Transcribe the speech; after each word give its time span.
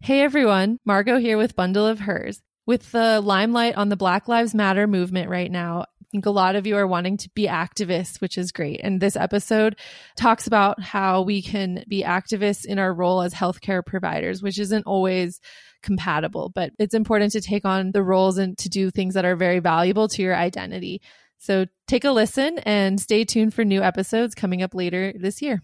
Hey 0.00 0.22
everyone, 0.22 0.78
Margaux 0.86 1.18
here 1.18 1.36
with 1.36 1.56
Bundle 1.56 1.84
of 1.84 1.98
Hers. 1.98 2.40
With 2.66 2.92
the 2.92 3.20
limelight 3.20 3.76
on 3.76 3.88
the 3.88 3.96
Black 3.96 4.28
Lives 4.28 4.54
Matter 4.54 4.86
movement 4.86 5.28
right 5.28 5.50
now, 5.50 5.82
I 5.82 6.04
think 6.12 6.24
a 6.24 6.30
lot 6.30 6.54
of 6.54 6.66
you 6.68 6.76
are 6.76 6.86
wanting 6.86 7.16
to 7.18 7.30
be 7.34 7.46
activists, 7.46 8.20
which 8.20 8.38
is 8.38 8.52
great. 8.52 8.80
And 8.82 9.00
this 9.00 9.16
episode 9.16 9.76
talks 10.16 10.46
about 10.46 10.80
how 10.80 11.22
we 11.22 11.42
can 11.42 11.84
be 11.88 12.04
activists 12.04 12.64
in 12.64 12.78
our 12.78 12.94
role 12.94 13.22
as 13.22 13.34
healthcare 13.34 13.84
providers, 13.84 14.40
which 14.40 14.58
isn't 14.60 14.86
always 14.86 15.40
compatible, 15.82 16.52
but 16.54 16.70
it's 16.78 16.94
important 16.94 17.32
to 17.32 17.40
take 17.40 17.64
on 17.64 17.90
the 17.90 18.02
roles 18.02 18.38
and 18.38 18.56
to 18.58 18.68
do 18.68 18.90
things 18.90 19.14
that 19.14 19.24
are 19.24 19.36
very 19.36 19.58
valuable 19.58 20.08
to 20.08 20.22
your 20.22 20.36
identity. 20.36 21.02
So 21.38 21.66
take 21.88 22.04
a 22.04 22.12
listen 22.12 22.58
and 22.60 23.00
stay 23.00 23.24
tuned 23.24 23.52
for 23.52 23.64
new 23.64 23.82
episodes 23.82 24.36
coming 24.36 24.62
up 24.62 24.74
later 24.74 25.12
this 25.18 25.42
year. 25.42 25.60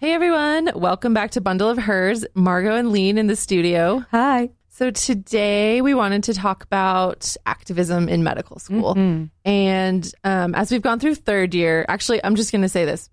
Hey 0.00 0.12
everyone, 0.12 0.70
welcome 0.76 1.12
back 1.12 1.32
to 1.32 1.40
Bundle 1.40 1.68
of 1.68 1.76
Hers. 1.76 2.24
Margaux 2.32 2.76
and 2.76 2.92
Leen 2.92 3.16
in 3.16 3.26
the 3.26 3.34
studio. 3.34 4.04
Hi. 4.12 4.50
So 4.68 4.92
today 4.92 5.80
we 5.80 5.92
wanted 5.92 6.22
to 6.22 6.34
talk 6.34 6.62
about 6.62 7.36
activism 7.46 8.08
in 8.08 8.22
medical 8.22 8.60
school. 8.60 8.94
Mm-hmm. 8.94 9.24
And 9.44 10.14
um, 10.22 10.54
as 10.54 10.70
we've 10.70 10.82
gone 10.82 11.00
through 11.00 11.16
third 11.16 11.52
year, 11.52 11.84
actually, 11.88 12.22
I'm 12.22 12.36
just 12.36 12.52
going 12.52 12.62
to 12.62 12.68
say 12.68 12.84
this. 12.84 13.10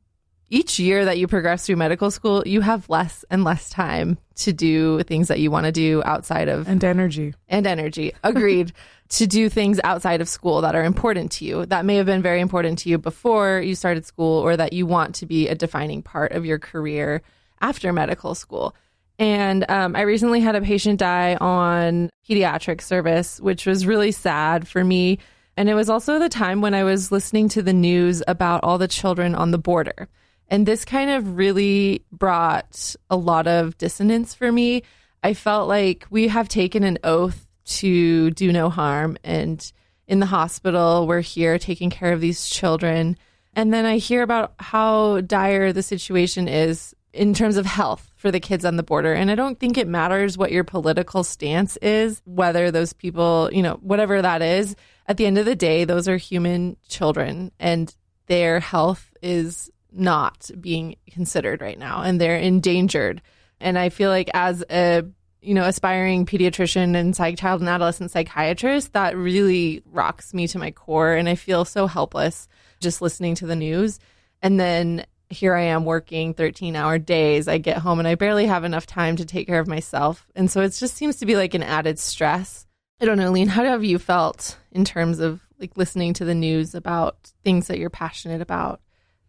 Each 0.50 0.78
year 0.78 1.06
that 1.06 1.18
you 1.18 1.28
progress 1.28 1.66
through 1.66 1.78
medical 1.78 2.12
school, 2.12 2.44
you 2.46 2.62
have 2.62 2.88
less 2.88 3.26
and 3.32 3.44
less 3.44 3.70
time 3.70 4.20
to 4.36 4.54
do 4.54 5.02
things 5.04 5.28
that 5.30 5.40
you 5.40 5.50
want 5.50 5.66
to 5.66 5.72
do 5.72 6.04
outside 6.06 6.50
of 6.50 6.68
And 6.68 6.84
energy. 6.84 7.34
and 7.48 7.66
energy. 7.66 8.14
Agreed. 8.24 8.72
to 9.10 9.28
do 9.28 9.50
things 9.50 9.80
outside 9.84 10.22
of 10.22 10.30
school 10.30 10.62
that 10.62 10.76
are 10.76 10.84
important 10.84 11.32
to 11.32 11.46
you 11.46 11.66
that 11.68 11.86
may 11.86 11.96
have 11.96 12.06
been 12.08 12.22
very 12.22 12.42
important 12.42 12.80
to 12.80 12.90
you 12.90 12.98
before 12.98 13.62
you 13.62 13.76
started 13.76 14.06
school 14.06 14.40
or 14.40 14.58
that 14.58 14.74
you 14.74 14.86
want 14.86 15.16
to 15.16 15.26
be 15.26 15.48
a 15.48 15.56
defining 15.56 16.02
part 16.02 16.32
of 16.32 16.46
your 16.46 16.58
career 16.58 17.22
after 17.62 17.94
medical 17.94 18.34
school. 18.36 18.76
And 19.18 19.70
um, 19.70 19.96
I 19.96 20.02
recently 20.02 20.42
had 20.42 20.56
a 20.56 20.62
patient 20.62 21.00
die 21.00 21.36
on 21.36 22.10
pediatric 22.28 22.82
service, 22.82 23.40
which 23.40 23.66
was 23.66 23.86
really 23.86 24.12
sad 24.12 24.68
for 24.68 24.84
me. 24.84 25.20
And 25.56 25.70
it 25.70 25.76
was 25.76 25.90
also 25.90 26.20
the 26.20 26.28
time 26.28 26.62
when 26.62 26.74
I 26.74 26.84
was 26.84 27.12
listening 27.12 27.48
to 27.50 27.62
the 27.62 27.74
news 27.74 28.22
about 28.28 28.64
all 28.64 28.78
the 28.78 28.88
children 28.88 29.36
on 29.36 29.52
the 29.52 29.58
border. 29.58 30.10
And 30.48 30.66
this 30.66 30.86
kind 30.86 31.10
of 31.10 31.38
really 31.38 32.04
brought 32.12 32.96
a 33.10 33.16
lot 33.16 33.48
of 33.48 33.78
dissonance 33.78 34.34
for 34.34 34.52
me. 34.52 34.84
I 35.24 35.34
felt 35.34 35.68
like 35.68 36.06
we 36.10 36.28
have 36.28 36.48
taken 36.48 36.84
an 36.84 37.00
oath 37.04 37.48
to 37.66 38.32
do 38.32 38.52
no 38.52 38.70
harm. 38.70 39.18
And 39.24 39.72
in 40.08 40.20
the 40.20 40.28
hospital, 40.28 41.08
we're 41.08 41.22
here 41.22 41.58
taking 41.58 41.90
care 41.90 42.14
of 42.14 42.22
these 42.22 42.48
children. 42.48 43.18
And 43.56 43.74
then 43.74 43.86
I 43.86 43.98
hear 43.98 44.22
about 44.22 44.54
how 44.60 45.22
dire 45.22 45.74
the 45.74 45.82
situation 45.82 46.48
is 46.48 46.94
in 47.12 47.34
terms 47.34 47.58
of 47.58 47.66
health 47.66 48.12
for 48.18 48.30
the 48.30 48.40
kids 48.40 48.66
on 48.66 48.76
the 48.76 48.84
border. 48.84 49.14
And 49.14 49.32
I 49.32 49.36
don't 49.36 49.60
think 49.60 49.78
it 49.78 49.88
matters 49.88 50.38
what 50.38 50.52
your 50.52 50.66
political 50.66 51.24
stance 51.24 51.78
is, 51.78 52.22
whether 52.26 52.70
those 52.70 52.94
people, 52.94 53.50
you 53.52 53.64
know, 53.64 53.80
whatever 53.82 54.22
that 54.22 54.42
is. 54.42 54.76
At 55.08 55.18
the 55.18 55.26
end 55.26 55.38
of 55.38 55.46
the 55.46 55.56
day, 55.56 55.86
those 55.86 56.08
are 56.08 56.18
human 56.18 56.78
children 56.88 57.52
and 57.60 57.96
their 58.28 58.60
health 58.60 59.14
is 59.22 59.72
not 59.96 60.50
being 60.60 60.96
considered 61.10 61.62
right 61.62 61.80
now 61.80 62.02
and 62.02 62.20
they're 62.20 62.38
endangered. 62.38 63.22
And 63.60 63.80
I 63.80 63.90
feel 63.90 64.10
like 64.10 64.30
as 64.34 64.64
a 64.70 65.06
you 65.46 65.54
know, 65.54 65.66
aspiring 65.66 66.26
pediatrician 66.26 66.96
and 66.96 67.16
psych 67.16 67.38
child 67.38 67.62
and 67.62 67.70
adolescent 67.70 68.10
psychiatrist, 68.10 68.94
that 68.94 69.16
really 69.16 69.84
rocks 69.86 70.34
me 70.34 70.48
to 70.48 70.58
my 70.58 70.72
core. 70.72 71.14
And 71.14 71.30
I 71.30 71.36
feel 71.36 71.66
so 71.66 71.86
helpless 71.86 72.48
just 72.80 73.02
listening 73.02 73.36
to 73.36 73.46
the 73.46 73.56
news. 73.56 74.00
And 74.42 74.60
then 74.60 75.06
here 75.30 75.56
I 75.56 75.64
am 75.64 75.86
working 75.86 76.34
13 76.34 76.76
hour 76.76 76.98
days. 76.98 77.48
I 77.48 77.60
get 77.60 77.78
home 77.78 78.00
and 78.00 78.08
I 78.08 78.16
barely 78.16 78.48
have 78.48 78.64
enough 78.64 78.88
time 78.88 79.16
to 79.18 79.26
take 79.26 79.48
care 79.48 79.60
of 79.60 79.68
myself. 79.68 80.28
And 80.36 80.50
so 80.50 80.62
it 80.62 80.70
just 80.70 80.96
seems 80.96 81.18
to 81.18 81.26
be 81.26 81.36
like 81.36 81.54
an 81.54 81.64
added 81.64 82.00
stress. 82.00 82.66
I 83.00 83.06
don't 83.06 83.18
know, 83.18 83.32
Leen, 83.32 83.48
how 83.48 83.64
have 83.64 83.84
you 83.84 84.00
felt 84.00 84.58
in 84.72 84.84
terms 84.84 85.20
of 85.20 85.42
like 85.60 85.78
listening 85.78 86.14
to 86.16 86.26
the 86.26 86.36
news 86.36 86.76
about 86.76 87.32
things 87.44 87.68
that 87.68 87.78
you're 87.78 87.90
passionate 87.90 88.42
about, 88.42 88.82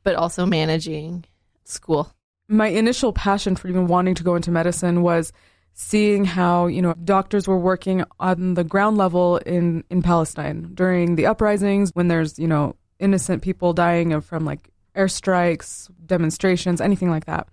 but 0.07 0.15
also 0.15 0.47
managing 0.47 1.25
school? 1.65 2.09
My 2.49 2.69
initial 2.69 3.13
passion 3.13 3.57
for 3.57 3.67
even 3.67 3.89
wanting 3.89 4.15
to 4.15 4.23
go 4.23 4.37
into 4.37 4.53
medicine 4.53 5.03
was 5.03 5.33
seeing 5.75 6.25
how 6.25 6.69
you 6.69 6.81
know 6.81 6.95
doctors 7.05 7.49
were 7.49 7.59
working 7.59 8.05
on 8.21 8.55
the 8.55 8.63
ground 8.63 8.97
level 8.97 9.39
in 9.39 9.83
in 9.91 10.01
Palestine 10.03 10.71
during 10.75 11.17
the 11.17 11.27
uprisings 11.27 11.91
when 11.95 12.07
there's 12.07 12.39
you 12.39 12.47
know 12.47 12.77
innocent 13.01 13.43
people 13.43 13.73
dying 13.73 14.19
from 14.21 14.45
like 14.45 14.71
airstrikes, 14.95 15.91
demonstrations, 16.07 16.81
anything 16.81 17.11
like 17.11 17.27
that. 17.27 17.49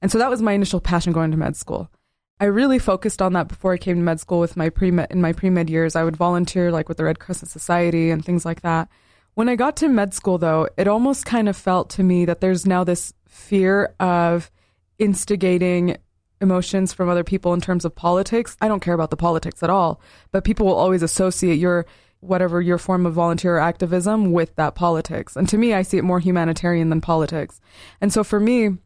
And 0.00 0.10
so 0.10 0.16
that 0.18 0.30
was 0.30 0.40
my 0.40 0.52
initial 0.52 0.80
passion 0.80 1.12
going 1.12 1.32
to 1.32 1.36
med 1.36 1.56
school. 1.56 1.90
I 2.38 2.44
really 2.44 2.78
focused 2.78 3.20
on 3.20 3.32
that 3.32 3.48
before 3.48 3.72
I 3.72 3.78
came 3.78 3.96
to 3.96 4.02
med 4.02 4.20
school 4.20 4.38
with 4.38 4.56
my 4.56 4.70
pre 4.70 4.88
in 5.10 5.20
my 5.20 5.32
pre 5.32 5.50
med 5.50 5.68
years. 5.68 5.96
I 5.96 6.04
would 6.04 6.16
volunteer 6.16 6.70
like 6.70 6.88
with 6.88 6.98
the 6.98 7.04
Red 7.04 7.18
Crescent 7.18 7.50
Society 7.50 8.10
and 8.10 8.24
things 8.24 8.44
like 8.44 8.60
that. 8.60 8.88
When 9.36 9.50
I 9.50 9.54
got 9.54 9.76
to 9.76 9.88
med 9.90 10.14
school 10.14 10.38
though, 10.38 10.66
it 10.78 10.88
almost 10.88 11.26
kind 11.26 11.46
of 11.46 11.58
felt 11.58 11.90
to 11.90 12.02
me 12.02 12.24
that 12.24 12.40
there's 12.40 12.64
now 12.64 12.84
this 12.84 13.12
fear 13.28 13.94
of 14.00 14.50
instigating 14.98 15.98
emotions 16.40 16.94
from 16.94 17.10
other 17.10 17.22
people 17.22 17.52
in 17.52 17.60
terms 17.60 17.84
of 17.84 17.94
politics. 17.94 18.56
I 18.62 18.68
don't 18.68 18.80
care 18.80 18.94
about 18.94 19.10
the 19.10 19.16
politics 19.18 19.62
at 19.62 19.68
all, 19.68 20.00
but 20.32 20.44
people 20.44 20.64
will 20.64 20.74
always 20.74 21.02
associate 21.02 21.58
your 21.58 21.84
whatever 22.20 22.62
your 22.62 22.78
form 22.78 23.04
of 23.04 23.12
volunteer 23.12 23.58
activism 23.58 24.32
with 24.32 24.56
that 24.56 24.74
politics. 24.74 25.36
And 25.36 25.46
to 25.50 25.58
me, 25.58 25.74
I 25.74 25.82
see 25.82 25.98
it 25.98 26.02
more 26.02 26.18
humanitarian 26.18 26.88
than 26.88 27.02
politics. 27.02 27.60
And 28.00 28.10
so 28.10 28.24
for 28.24 28.40
me, 28.40 28.78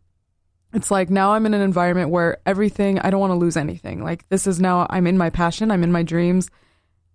it's 0.74 0.90
like 0.90 1.10
now 1.10 1.30
I'm 1.34 1.46
in 1.46 1.54
an 1.54 1.60
environment 1.60 2.10
where 2.10 2.38
everything, 2.44 2.98
I 2.98 3.10
don't 3.10 3.20
want 3.20 3.30
to 3.30 3.38
lose 3.38 3.56
anything. 3.56 4.02
Like 4.02 4.28
this 4.30 4.48
is 4.48 4.58
now, 4.58 4.88
I'm 4.90 5.06
in 5.06 5.16
my 5.16 5.30
passion, 5.30 5.70
I'm 5.70 5.84
in 5.84 5.92
my 5.92 6.02
dreams, 6.02 6.50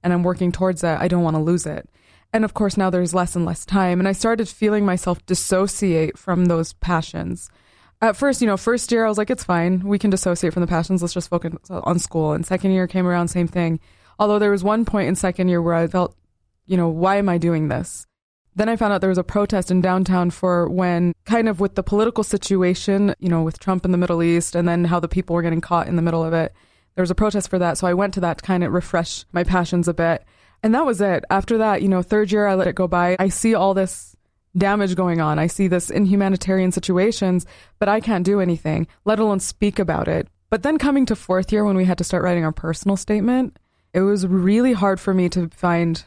and 0.04 0.14
I'm 0.14 0.24
working 0.24 0.54
towards 0.54 0.80
that. 0.82 1.02
I 1.02 1.10
don't 1.10 1.24
want 1.24 1.36
to 1.36 1.44
lose 1.44 1.66
it. 1.66 1.90
And 2.34 2.44
of 2.44 2.54
course, 2.54 2.78
now 2.78 2.90
there's 2.90 3.14
less 3.14 3.36
and 3.36 3.46
less 3.46 3.66
time. 3.66 4.00
And 4.00 4.08
I 4.08 4.12
started 4.12 4.50
feeling 4.50 4.86
myself 4.86 5.26
dissociate 5.26 6.18
from 6.18 6.46
those 6.46 6.74
passions 6.74 7.50
at 8.02 8.16
first, 8.16 8.42
you 8.42 8.48
know, 8.48 8.58
first 8.58 8.92
year 8.92 9.06
I 9.06 9.10
was 9.10 9.18
like, 9.18 9.30
it's 9.30 9.44
fine. 9.44 9.82
We 9.82 10.00
can 10.00 10.10
dissociate 10.10 10.54
from 10.54 10.62
the 10.62 10.68
passions. 10.68 11.02
Let's 11.02 11.14
just 11.14 11.30
focus 11.30 11.54
on 11.70 12.00
school. 12.00 12.34
And 12.34 12.46
second 12.46 12.72
year 12.72 12.88
came 12.88 13.08
around, 13.08 13.30
same 13.30 13.48
thing. 13.48 13.80
Although 14.20 14.40
there 14.40 14.52
was 14.52 14.64
one 14.64 14.86
point 14.86 15.08
in 15.08 15.16
second 15.16 15.50
year 15.50 15.62
where 15.62 15.74
I 15.74 15.88
felt, 15.88 16.16
you 16.66 16.78
know, 16.78 16.90
why 16.90 17.18
am 17.18 17.30
I 17.30 17.38
doing 17.38 17.68
this? 17.68 18.06
Then 18.56 18.70
I 18.70 18.78
found 18.78 18.94
out 18.94 19.02
there 19.02 19.10
was 19.10 19.18
a 19.18 19.24
protest 19.24 19.70
in 19.70 19.82
downtown 19.82 20.30
for 20.30 20.70
when, 20.70 21.14
kind 21.26 21.50
of 21.50 21.60
with 21.60 21.76
the 21.76 21.84
political 21.84 22.24
situation, 22.24 23.14
you 23.20 23.28
know, 23.28 23.44
with 23.44 23.60
Trump 23.60 23.84
in 23.84 23.92
the 23.92 23.98
Middle 23.98 24.24
East 24.24 24.56
and 24.56 24.68
then 24.68 24.86
how 24.86 25.00
the 25.00 25.10
people 25.10 25.36
were 25.36 25.42
getting 25.42 25.60
caught 25.60 25.88
in 25.88 25.98
the 25.98 26.02
middle 26.02 26.24
of 26.24 26.32
it. 26.34 26.54
There 26.96 27.04
was 27.04 27.12
a 27.12 27.16
protest 27.16 27.50
for 27.50 27.60
that. 27.60 27.78
So 27.78 27.88
I 27.88 27.94
went 27.94 28.14
to 28.14 28.22
that 28.22 28.38
to 28.38 28.44
kind 28.44 28.64
of 28.64 28.72
refresh 28.72 29.26
my 29.34 29.44
passions 29.44 29.90
a 29.90 29.94
bit. 29.94 30.24
And 30.66 30.74
that 30.74 30.84
was 30.84 31.00
it. 31.00 31.24
After 31.30 31.60
that, 31.60 31.84
you 31.84 31.88
know, 31.88 32.02
third 32.02 32.32
year, 32.32 32.48
I 32.48 32.56
let 32.56 32.66
it 32.66 32.74
go 32.74 32.88
by. 32.88 33.16
I 33.20 33.30
see 33.30 33.54
all 33.54 33.76
this 33.76 34.16
damage 34.58 34.96
going 34.96 35.22
on. 35.22 35.38
I 35.38 35.46
see 35.46 35.68
this 35.68 35.92
in 35.92 36.06
humanitarian 36.08 36.72
situations, 36.72 37.46
but 37.78 37.88
I 37.88 38.00
can't 38.00 38.26
do 38.26 38.40
anything, 38.40 38.88
let 39.06 39.20
alone 39.20 39.40
speak 39.40 39.78
about 39.78 40.08
it. 40.08 40.28
But 40.50 40.64
then 40.64 40.80
coming 40.80 41.06
to 41.06 41.16
fourth 41.16 41.52
year 41.52 41.64
when 41.64 41.78
we 41.78 41.86
had 41.86 42.00
to 42.00 42.04
start 42.04 42.24
writing 42.24 42.44
our 42.44 42.52
personal 42.52 42.98
statement, 42.98 43.60
it 43.94 44.02
was 44.02 44.26
really 44.26 44.74
hard 44.74 45.00
for 45.00 45.14
me 45.14 45.30
to 45.30 45.50
find, 45.50 46.04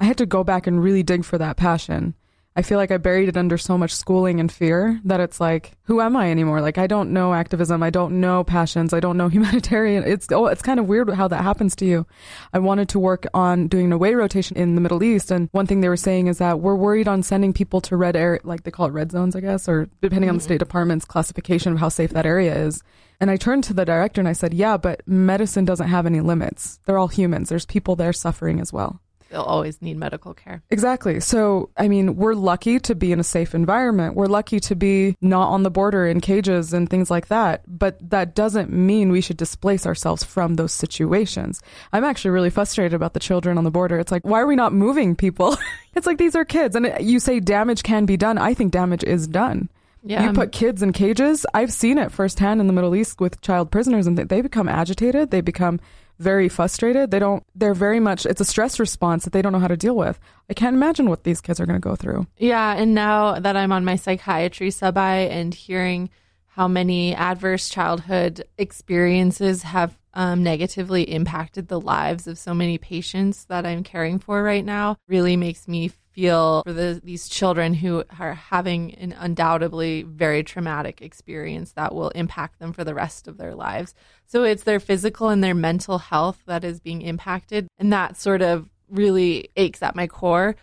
I 0.00 0.06
had 0.06 0.18
to 0.18 0.26
go 0.26 0.42
back 0.42 0.66
and 0.66 0.82
really 0.82 1.04
dig 1.04 1.24
for 1.24 1.38
that 1.38 1.56
passion. 1.56 2.16
I 2.54 2.60
feel 2.62 2.76
like 2.76 2.90
I 2.90 2.98
buried 2.98 3.30
it 3.30 3.36
under 3.36 3.56
so 3.56 3.78
much 3.78 3.94
schooling 3.94 4.38
and 4.38 4.52
fear 4.52 5.00
that 5.04 5.20
it's 5.20 5.40
like, 5.40 5.72
who 5.84 6.02
am 6.02 6.16
I 6.16 6.30
anymore? 6.30 6.60
Like 6.60 6.76
I 6.76 6.86
don't 6.86 7.12
know 7.12 7.32
activism, 7.32 7.82
I 7.82 7.88
don't 7.88 8.20
know 8.20 8.44
passions, 8.44 8.92
I 8.92 9.00
don't 9.00 9.16
know 9.16 9.28
humanitarian. 9.30 10.04
It's 10.04 10.30
oh, 10.30 10.46
it's 10.46 10.60
kind 10.60 10.78
of 10.78 10.86
weird 10.86 11.08
how 11.10 11.28
that 11.28 11.42
happens 11.42 11.74
to 11.76 11.86
you. 11.86 12.06
I 12.52 12.58
wanted 12.58 12.90
to 12.90 12.98
work 12.98 13.26
on 13.32 13.68
doing 13.68 13.86
an 13.86 13.92
away 13.92 14.14
rotation 14.14 14.56
in 14.56 14.74
the 14.74 14.82
Middle 14.82 15.02
East, 15.02 15.30
and 15.30 15.48
one 15.52 15.66
thing 15.66 15.80
they 15.80 15.88
were 15.88 15.96
saying 15.96 16.26
is 16.26 16.38
that 16.38 16.60
we're 16.60 16.76
worried 16.76 17.08
on 17.08 17.22
sending 17.22 17.54
people 17.54 17.80
to 17.82 17.96
red 17.96 18.16
area, 18.16 18.40
like 18.44 18.64
they 18.64 18.70
call 18.70 18.86
it 18.86 18.92
red 18.92 19.10
zones, 19.10 19.34
I 19.34 19.40
guess, 19.40 19.66
or 19.66 19.88
depending 20.02 20.28
mm-hmm. 20.28 20.34
on 20.34 20.38
the 20.38 20.44
State 20.44 20.58
Department's 20.58 21.06
classification 21.06 21.72
of 21.72 21.78
how 21.78 21.88
safe 21.88 22.10
that 22.10 22.26
area 22.26 22.54
is. 22.54 22.82
And 23.18 23.30
I 23.30 23.36
turned 23.36 23.64
to 23.64 23.72
the 23.72 23.84
director 23.84 24.20
and 24.20 24.28
I 24.28 24.34
said, 24.34 24.52
"Yeah, 24.52 24.76
but 24.76 25.06
medicine 25.06 25.64
doesn't 25.64 25.88
have 25.88 26.04
any 26.04 26.20
limits. 26.20 26.80
They're 26.84 26.98
all 26.98 27.08
humans. 27.08 27.48
There's 27.48 27.64
people 27.64 27.96
there 27.96 28.12
suffering 28.12 28.60
as 28.60 28.72
well." 28.72 29.00
They'll 29.32 29.42
always 29.42 29.80
need 29.82 29.96
medical 29.96 30.34
care. 30.34 30.62
Exactly. 30.70 31.18
So, 31.20 31.70
I 31.76 31.88
mean, 31.88 32.16
we're 32.16 32.34
lucky 32.34 32.78
to 32.80 32.94
be 32.94 33.12
in 33.12 33.18
a 33.18 33.24
safe 33.24 33.54
environment. 33.54 34.14
We're 34.14 34.26
lucky 34.26 34.60
to 34.60 34.76
be 34.76 35.16
not 35.20 35.48
on 35.48 35.62
the 35.62 35.70
border 35.70 36.06
in 36.06 36.20
cages 36.20 36.72
and 36.72 36.88
things 36.88 37.10
like 37.10 37.28
that. 37.28 37.62
But 37.66 38.10
that 38.10 38.34
doesn't 38.34 38.70
mean 38.70 39.10
we 39.10 39.20
should 39.20 39.36
displace 39.38 39.86
ourselves 39.86 40.22
from 40.22 40.54
those 40.54 40.72
situations. 40.72 41.62
I'm 41.92 42.04
actually 42.04 42.32
really 42.32 42.50
frustrated 42.50 42.94
about 42.94 43.14
the 43.14 43.20
children 43.20 43.58
on 43.58 43.64
the 43.64 43.70
border. 43.70 43.98
It's 43.98 44.12
like, 44.12 44.24
why 44.24 44.40
are 44.40 44.46
we 44.46 44.56
not 44.56 44.72
moving 44.72 45.16
people? 45.16 45.56
it's 45.94 46.06
like 46.06 46.18
these 46.18 46.36
are 46.36 46.44
kids. 46.44 46.76
And 46.76 46.94
you 47.00 47.18
say 47.18 47.40
damage 47.40 47.82
can 47.82 48.04
be 48.04 48.16
done. 48.16 48.38
I 48.38 48.54
think 48.54 48.70
damage 48.70 49.02
is 49.02 49.26
done. 49.26 49.68
Yeah. 50.04 50.26
You 50.26 50.32
put 50.32 50.52
kids 50.52 50.82
in 50.82 50.92
cages. 50.92 51.46
I've 51.54 51.72
seen 51.72 51.96
it 51.96 52.10
firsthand 52.10 52.60
in 52.60 52.66
the 52.66 52.72
Middle 52.72 52.94
East 52.96 53.20
with 53.20 53.40
child 53.40 53.70
prisoners, 53.70 54.06
and 54.06 54.18
they 54.18 54.40
become 54.40 54.68
agitated. 54.68 55.30
They 55.30 55.40
become 55.40 55.80
very 56.22 56.48
frustrated. 56.48 57.10
They 57.10 57.18
don't, 57.18 57.44
they're 57.54 57.74
very 57.74 58.00
much, 58.00 58.24
it's 58.24 58.40
a 58.40 58.44
stress 58.44 58.78
response 58.80 59.24
that 59.24 59.32
they 59.32 59.42
don't 59.42 59.52
know 59.52 59.58
how 59.58 59.68
to 59.68 59.76
deal 59.76 59.96
with. 59.96 60.18
I 60.48 60.54
can't 60.54 60.76
imagine 60.76 61.08
what 61.08 61.24
these 61.24 61.40
kids 61.40 61.60
are 61.60 61.66
going 61.66 61.80
to 61.80 61.88
go 61.88 61.96
through. 61.96 62.26
Yeah. 62.38 62.74
And 62.74 62.94
now 62.94 63.38
that 63.38 63.56
I'm 63.56 63.72
on 63.72 63.84
my 63.84 63.96
psychiatry 63.96 64.70
sub 64.70 64.96
I 64.96 65.16
and 65.16 65.52
hearing 65.52 66.10
how 66.46 66.68
many 66.68 67.14
adverse 67.14 67.68
childhood 67.68 68.44
experiences 68.58 69.62
have 69.62 69.98
um, 70.14 70.42
negatively 70.42 71.02
impacted 71.02 71.68
the 71.68 71.80
lives 71.80 72.26
of 72.26 72.38
so 72.38 72.52
many 72.52 72.76
patients 72.78 73.46
that 73.46 73.64
I'm 73.64 73.82
caring 73.82 74.18
for 74.18 74.42
right 74.42 74.64
now 74.64 74.96
really 75.08 75.36
makes 75.36 75.66
me 75.66 75.90
feel 76.12 76.62
for 76.64 76.72
the, 76.72 77.00
these 77.02 77.28
children 77.28 77.74
who 77.74 78.04
are 78.18 78.34
having 78.34 78.94
an 78.94 79.14
undoubtedly 79.18 80.02
very 80.02 80.42
traumatic 80.42 81.02
experience 81.02 81.72
that 81.72 81.94
will 81.94 82.10
impact 82.10 82.58
them 82.58 82.72
for 82.72 82.84
the 82.84 82.94
rest 82.94 83.28
of 83.28 83.38
their 83.38 83.54
lives. 83.54 83.94
So 84.26 84.44
it's 84.44 84.64
their 84.64 84.80
physical 84.80 85.28
and 85.28 85.42
their 85.42 85.54
mental 85.54 85.98
health 85.98 86.42
that 86.46 86.64
is 86.64 86.80
being 86.80 87.02
impacted. 87.02 87.68
And 87.78 87.92
that 87.92 88.16
sort 88.16 88.42
of 88.42 88.68
really 88.88 89.48
aches 89.56 89.82
at 89.82 89.96
my 89.96 90.06
core. 90.06 90.56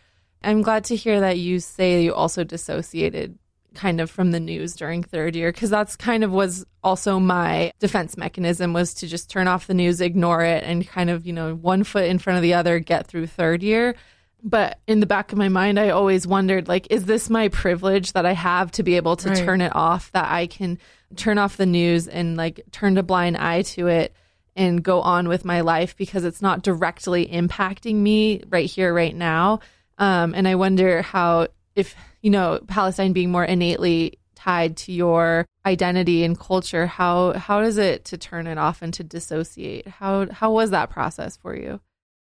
I'm 0.44 0.62
glad 0.62 0.86
to 0.86 0.96
hear 0.96 1.20
that 1.20 1.38
you 1.38 1.60
say 1.60 2.04
you 2.04 2.14
also 2.14 2.44
dissociated 2.44 3.38
kind 3.74 4.02
of 4.02 4.10
from 4.10 4.32
the 4.32 4.40
news 4.40 4.76
during 4.76 5.04
third 5.04 5.36
year 5.36 5.52
because 5.52 5.70
that's 5.70 5.96
kind 5.96 6.24
of 6.24 6.32
was 6.32 6.66
also 6.84 7.20
my 7.20 7.72
defense 7.80 8.18
mechanism 8.18 8.74
was 8.74 8.96
to 8.96 9.08
just 9.08 9.30
turn 9.30 9.48
off 9.48 9.68
the 9.68 9.74
news 9.74 10.02
ignore 10.02 10.44
it 10.44 10.64
and 10.64 10.88
kind 10.88 11.10
of 11.10 11.26
you 11.26 11.34
know 11.34 11.54
one 11.54 11.84
foot 11.84 12.06
in 12.06 12.18
front 12.18 12.36
of 12.36 12.42
the 12.42 12.54
other 12.54 12.80
get 12.80 13.06
through 13.06 13.28
third 13.28 13.62
year 13.62 13.96
but 14.44 14.80
in 14.88 15.00
the 15.00 15.06
back 15.06 15.32
of 15.32 15.38
my 15.38 15.50
mind 15.50 15.80
i 15.80 15.90
always 15.90 16.26
wondered 16.26 16.68
like 16.68 16.88
is 16.90 17.06
this 17.06 17.30
my 17.30 17.48
privilege 17.50 18.14
that 18.14 18.26
i 18.26 18.34
have 18.34 18.72
to 18.72 18.84
be 18.84 18.96
able 18.96 19.16
to 19.16 19.30
right. 19.30 19.38
turn 19.38 19.62
it 19.62 19.76
off 19.76 20.12
that 20.12 20.32
i 20.32 20.48
can 20.48 20.78
turn 21.16 21.38
off 21.38 21.58
the 21.58 21.66
news 21.66 22.08
and 22.08 22.38
like 22.38 22.62
turn 22.72 22.98
a 22.98 23.04
blind 23.04 23.36
eye 23.38 23.62
to 23.62 23.88
it 23.88 24.14
and 24.56 24.84
go 24.84 25.02
on 25.02 25.28
with 25.28 25.46
my 25.46 25.62
life 25.62 25.96
because 25.96 26.24
it's 26.24 26.42
not 26.42 26.62
directly 26.62 27.26
impacting 27.28 27.96
me 27.96 28.44
right 28.50 28.70
here 28.70 28.94
right 28.94 29.16
now? 29.16 29.60
Um, 29.98 30.34
and 30.36 30.48
i 30.48 30.56
wonder 30.56 31.02
how 31.02 31.48
if 31.76 31.96
you 32.22 32.30
know 32.30 32.60
palestine 32.68 33.14
being 33.14 33.32
more 33.32 33.44
innately 33.44 34.20
tied 34.36 34.78
to 34.78 34.94
your 34.94 35.46
identity 35.66 36.24
and 36.24 36.40
culture 36.40 36.88
how 36.88 37.34
how 37.34 37.60
is 37.60 37.78
it 37.78 38.06
to 38.06 38.18
turn 38.18 38.48
it 38.48 38.58
off 38.58 38.82
and 38.82 38.94
to 38.94 39.04
dissociate? 39.04 39.88
How 39.88 40.28
how 40.32 40.52
was 40.52 40.72
that 40.72 40.90
process 40.90 41.36
for 41.36 41.56
you 41.56 41.82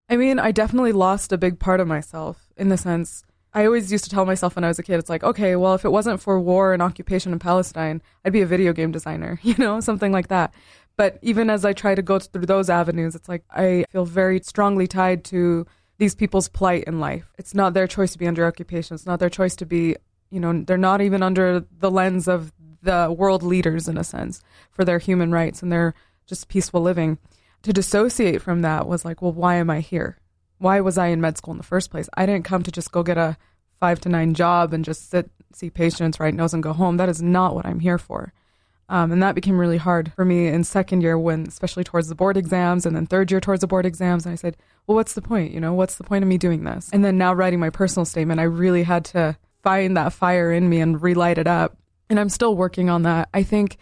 I 0.08 0.16
mean, 0.16 0.38
I 0.38 0.52
definitely 0.52 0.92
lost 0.92 1.32
a 1.32 1.38
big 1.38 1.58
part 1.58 1.80
of 1.80 1.86
myself 1.86 2.48
in 2.56 2.68
the 2.68 2.78
sense 2.78 3.24
I 3.54 3.64
always 3.64 3.90
used 3.90 4.04
to 4.04 4.10
tell 4.10 4.26
myself 4.26 4.56
when 4.56 4.64
I 4.64 4.68
was 4.68 4.78
a 4.78 4.82
kid, 4.82 4.98
it's 4.98 5.08
like, 5.08 5.24
okay, 5.24 5.56
well, 5.56 5.74
if 5.74 5.84
it 5.84 5.90
wasn't 5.90 6.20
for 6.20 6.38
war 6.38 6.72
and 6.72 6.82
occupation 6.82 7.32
in 7.32 7.38
Palestine, 7.38 8.02
I'd 8.24 8.32
be 8.32 8.42
a 8.42 8.46
video 8.46 8.72
game 8.72 8.92
designer, 8.92 9.40
you 9.42 9.54
know, 9.58 9.80
something 9.80 10.12
like 10.12 10.28
that. 10.28 10.54
But 10.96 11.18
even 11.22 11.48
as 11.48 11.64
I 11.64 11.72
try 11.72 11.94
to 11.94 12.02
go 12.02 12.18
through 12.18 12.46
those 12.46 12.68
avenues, 12.68 13.14
it's 13.14 13.28
like 13.28 13.44
I 13.50 13.84
feel 13.90 14.04
very 14.04 14.40
strongly 14.40 14.86
tied 14.86 15.24
to 15.26 15.66
these 15.98 16.14
people's 16.14 16.48
plight 16.48 16.84
in 16.84 17.00
life. 17.00 17.32
It's 17.38 17.54
not 17.54 17.74
their 17.74 17.86
choice 17.86 18.12
to 18.12 18.18
be 18.18 18.26
under 18.26 18.46
occupation. 18.46 18.94
It's 18.94 19.06
not 19.06 19.20
their 19.20 19.30
choice 19.30 19.56
to 19.56 19.66
be, 19.66 19.96
you 20.30 20.40
know, 20.40 20.62
they're 20.64 20.76
not 20.76 21.00
even 21.00 21.22
under 21.22 21.64
the 21.78 21.90
lens 21.90 22.28
of 22.28 22.52
the 22.82 23.14
world 23.16 23.42
leaders 23.42 23.88
in 23.88 23.96
a 23.96 24.04
sense 24.04 24.42
for 24.70 24.84
their 24.84 24.98
human 24.98 25.32
rights 25.32 25.62
and 25.62 25.72
their 25.72 25.94
just 26.26 26.48
peaceful 26.48 26.80
living 26.80 27.18
to 27.62 27.72
dissociate 27.72 28.42
from 28.42 28.62
that 28.62 28.86
was 28.86 29.04
like, 29.04 29.22
well, 29.22 29.32
why 29.32 29.56
am 29.56 29.70
I 29.70 29.80
here? 29.80 30.18
Why 30.58 30.80
was 30.80 30.98
I 30.98 31.08
in 31.08 31.20
med 31.20 31.36
school 31.36 31.52
in 31.52 31.58
the 31.58 31.64
first 31.64 31.90
place? 31.90 32.08
I 32.14 32.26
didn't 32.26 32.44
come 32.44 32.62
to 32.62 32.72
just 32.72 32.92
go 32.92 33.02
get 33.02 33.18
a 33.18 33.36
five 33.80 34.00
to 34.00 34.08
nine 34.08 34.34
job 34.34 34.72
and 34.72 34.84
just 34.84 35.10
sit, 35.10 35.30
see 35.52 35.70
patients, 35.70 36.18
write 36.18 36.34
notes, 36.34 36.52
and 36.52 36.62
go 36.62 36.72
home. 36.72 36.96
That 36.96 37.08
is 37.08 37.22
not 37.22 37.54
what 37.54 37.66
I'm 37.66 37.80
here 37.80 37.98
for. 37.98 38.32
Um, 38.90 39.12
and 39.12 39.22
that 39.22 39.34
became 39.34 39.58
really 39.58 39.76
hard 39.76 40.12
for 40.14 40.24
me 40.24 40.46
in 40.46 40.64
second 40.64 41.02
year 41.02 41.18
when, 41.18 41.46
especially 41.46 41.84
towards 41.84 42.08
the 42.08 42.14
board 42.14 42.36
exams, 42.36 42.86
and 42.86 42.96
then 42.96 43.06
third 43.06 43.30
year 43.30 43.40
towards 43.40 43.60
the 43.60 43.66
board 43.66 43.84
exams. 43.84 44.24
And 44.24 44.32
I 44.32 44.36
said, 44.36 44.56
well, 44.86 44.96
what's 44.96 45.12
the 45.12 45.22
point? 45.22 45.52
You 45.52 45.60
know, 45.60 45.74
what's 45.74 45.96
the 45.96 46.04
point 46.04 46.22
of 46.22 46.28
me 46.28 46.38
doing 46.38 46.64
this? 46.64 46.88
And 46.92 47.04
then 47.04 47.18
now 47.18 47.34
writing 47.34 47.60
my 47.60 47.70
personal 47.70 48.06
statement, 48.06 48.40
I 48.40 48.44
really 48.44 48.84
had 48.84 49.04
to 49.06 49.36
find 49.62 49.96
that 49.96 50.14
fire 50.14 50.52
in 50.52 50.68
me 50.68 50.80
and 50.80 51.00
relight 51.02 51.36
it 51.36 51.46
up. 51.46 51.76
And 52.08 52.18
I'm 52.18 52.30
still 52.30 52.56
working 52.56 52.88
on 52.88 53.02
that. 53.02 53.28
I 53.34 53.42
think 53.42 53.76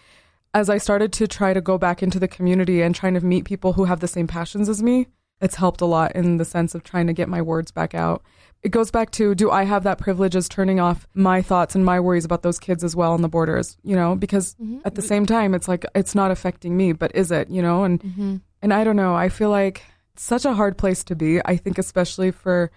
as 0.56 0.70
I 0.70 0.78
started 0.78 1.12
to 1.12 1.28
try 1.28 1.52
to 1.52 1.60
go 1.60 1.76
back 1.76 2.02
into 2.02 2.18
the 2.18 2.26
community 2.26 2.80
and 2.80 2.94
trying 2.94 3.12
to 3.12 3.20
meet 3.20 3.44
people 3.44 3.74
who 3.74 3.84
have 3.84 4.00
the 4.00 4.08
same 4.08 4.26
passions 4.26 4.70
as 4.70 4.82
me, 4.82 5.06
it's 5.38 5.56
helped 5.56 5.82
a 5.82 5.84
lot 5.84 6.16
in 6.16 6.38
the 6.38 6.46
sense 6.46 6.74
of 6.74 6.82
trying 6.82 7.08
to 7.08 7.12
get 7.12 7.28
my 7.28 7.42
words 7.42 7.70
back 7.70 7.94
out. 7.94 8.22
It 8.62 8.70
goes 8.70 8.90
back 8.90 9.10
to 9.12 9.34
do 9.34 9.50
I 9.50 9.64
have 9.64 9.82
that 9.82 9.98
privilege 9.98 10.34
as 10.34 10.48
turning 10.48 10.80
off 10.80 11.06
my 11.12 11.42
thoughts 11.42 11.74
and 11.74 11.84
my 11.84 12.00
worries 12.00 12.24
about 12.24 12.40
those 12.40 12.58
kids 12.58 12.82
as 12.82 12.96
well 12.96 13.12
on 13.12 13.20
the 13.20 13.28
borders, 13.28 13.76
you 13.82 13.94
know, 13.94 14.16
because 14.16 14.54
mm-hmm. 14.54 14.78
at 14.86 14.94
the 14.94 15.02
same 15.02 15.26
time 15.26 15.52
it's 15.52 15.68
like 15.68 15.84
it's 15.94 16.14
not 16.14 16.30
affecting 16.30 16.74
me, 16.74 16.92
but 16.92 17.14
is 17.14 17.30
it, 17.30 17.50
you 17.50 17.60
know? 17.60 17.84
And 17.84 18.00
mm-hmm. 18.00 18.36
and 18.62 18.72
I 18.72 18.82
don't 18.82 18.96
know, 18.96 19.14
I 19.14 19.28
feel 19.28 19.50
like 19.50 19.82
it's 20.14 20.24
such 20.24 20.46
a 20.46 20.54
hard 20.54 20.78
place 20.78 21.04
to 21.04 21.14
be. 21.14 21.38
I 21.44 21.58
think 21.58 21.76
especially 21.76 22.30
for 22.30 22.70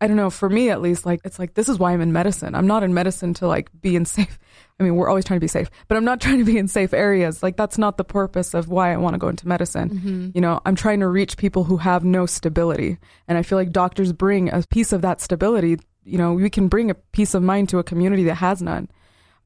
I 0.00 0.06
don't 0.06 0.16
know, 0.16 0.30
for 0.30 0.48
me 0.48 0.70
at 0.70 0.80
least, 0.80 1.04
like 1.04 1.20
it's 1.24 1.38
like 1.38 1.54
this 1.54 1.68
is 1.68 1.78
why 1.78 1.92
I'm 1.92 2.00
in 2.00 2.12
medicine. 2.12 2.54
I'm 2.54 2.66
not 2.66 2.82
in 2.82 2.94
medicine 2.94 3.34
to 3.34 3.46
like 3.46 3.68
be 3.80 3.96
in 3.96 4.04
safe. 4.06 4.38
I 4.78 4.82
mean, 4.82 4.96
we're 4.96 5.08
always 5.08 5.26
trying 5.26 5.38
to 5.38 5.44
be 5.44 5.48
safe, 5.48 5.70
but 5.88 5.96
I'm 5.96 6.04
not 6.04 6.20
trying 6.20 6.38
to 6.38 6.44
be 6.44 6.56
in 6.56 6.68
safe 6.68 6.94
areas. 6.94 7.42
Like 7.42 7.56
that's 7.56 7.76
not 7.76 7.98
the 7.98 8.04
purpose 8.04 8.54
of 8.54 8.68
why 8.68 8.92
I 8.92 8.96
want 8.96 9.14
to 9.14 9.18
go 9.18 9.28
into 9.28 9.46
medicine. 9.46 9.90
Mm-hmm. 9.90 10.30
You 10.34 10.40
know, 10.40 10.60
I'm 10.64 10.74
trying 10.74 11.00
to 11.00 11.08
reach 11.08 11.36
people 11.36 11.64
who 11.64 11.76
have 11.78 12.02
no 12.02 12.24
stability, 12.24 12.98
and 13.28 13.36
I 13.36 13.42
feel 13.42 13.58
like 13.58 13.72
doctors 13.72 14.12
bring 14.12 14.50
a 14.50 14.62
piece 14.70 14.92
of 14.92 15.02
that 15.02 15.20
stability. 15.20 15.78
You 16.04 16.18
know, 16.18 16.32
we 16.32 16.48
can 16.48 16.68
bring 16.68 16.90
a 16.90 16.94
peace 16.94 17.34
of 17.34 17.42
mind 17.42 17.68
to 17.70 17.78
a 17.78 17.84
community 17.84 18.24
that 18.24 18.36
has 18.36 18.62
none. 18.62 18.88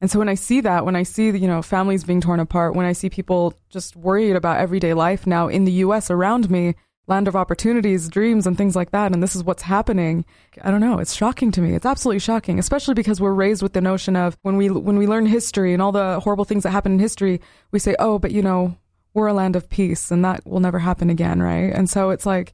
And 0.01 0.11
so 0.11 0.19
when 0.19 0.29
I 0.29 0.35
see 0.35 0.61
that, 0.61 0.85
when 0.85 0.95
I 0.95 1.03
see, 1.03 1.29
you 1.29 1.47
know, 1.47 1.61
families 1.61 2.03
being 2.03 2.21
torn 2.21 2.39
apart, 2.39 2.75
when 2.75 2.85
I 2.85 2.91
see 2.91 3.09
people 3.09 3.53
just 3.69 3.95
worried 3.95 4.35
about 4.35 4.59
everyday 4.59 4.93
life 4.93 5.25
now 5.25 5.47
in 5.47 5.65
the 5.65 5.71
US 5.71 6.11
around 6.11 6.49
me, 6.49 6.75
land 7.07 7.27
of 7.27 7.35
opportunities, 7.35 8.09
dreams, 8.09 8.47
and 8.47 8.57
things 8.57 8.75
like 8.75 8.91
that. 8.91 9.13
And 9.13 9.21
this 9.21 9.35
is 9.35 9.43
what's 9.43 9.61
happening. 9.63 10.25
I 10.61 10.71
don't 10.71 10.79
know. 10.79 10.97
It's 10.97 11.13
shocking 11.13 11.51
to 11.51 11.61
me. 11.61 11.75
It's 11.75 11.85
absolutely 11.85 12.19
shocking, 12.19 12.57
especially 12.57 12.95
because 12.95 13.21
we're 13.21 13.33
raised 13.33 13.61
with 13.61 13.73
the 13.73 13.81
notion 13.81 14.15
of 14.15 14.37
when 14.41 14.57
we 14.57 14.69
when 14.69 14.97
we 14.97 15.07
learn 15.07 15.25
history 15.25 15.73
and 15.73 15.81
all 15.81 15.91
the 15.91 16.19
horrible 16.19 16.45
things 16.45 16.63
that 16.63 16.71
happen 16.71 16.93
in 16.93 16.99
history, 16.99 17.41
we 17.71 17.79
say, 17.79 17.95
"Oh, 17.99 18.17
but 18.17 18.31
you 18.31 18.41
know, 18.41 18.77
we're 19.13 19.27
a 19.27 19.33
land 19.33 19.55
of 19.55 19.69
peace, 19.69 20.11
and 20.11 20.25
that 20.25 20.45
will 20.45 20.59
never 20.59 20.79
happen 20.79 21.09
again," 21.09 21.41
right? 21.41 21.71
And 21.73 21.89
so 21.89 22.09
it's 22.09 22.25
like 22.25 22.53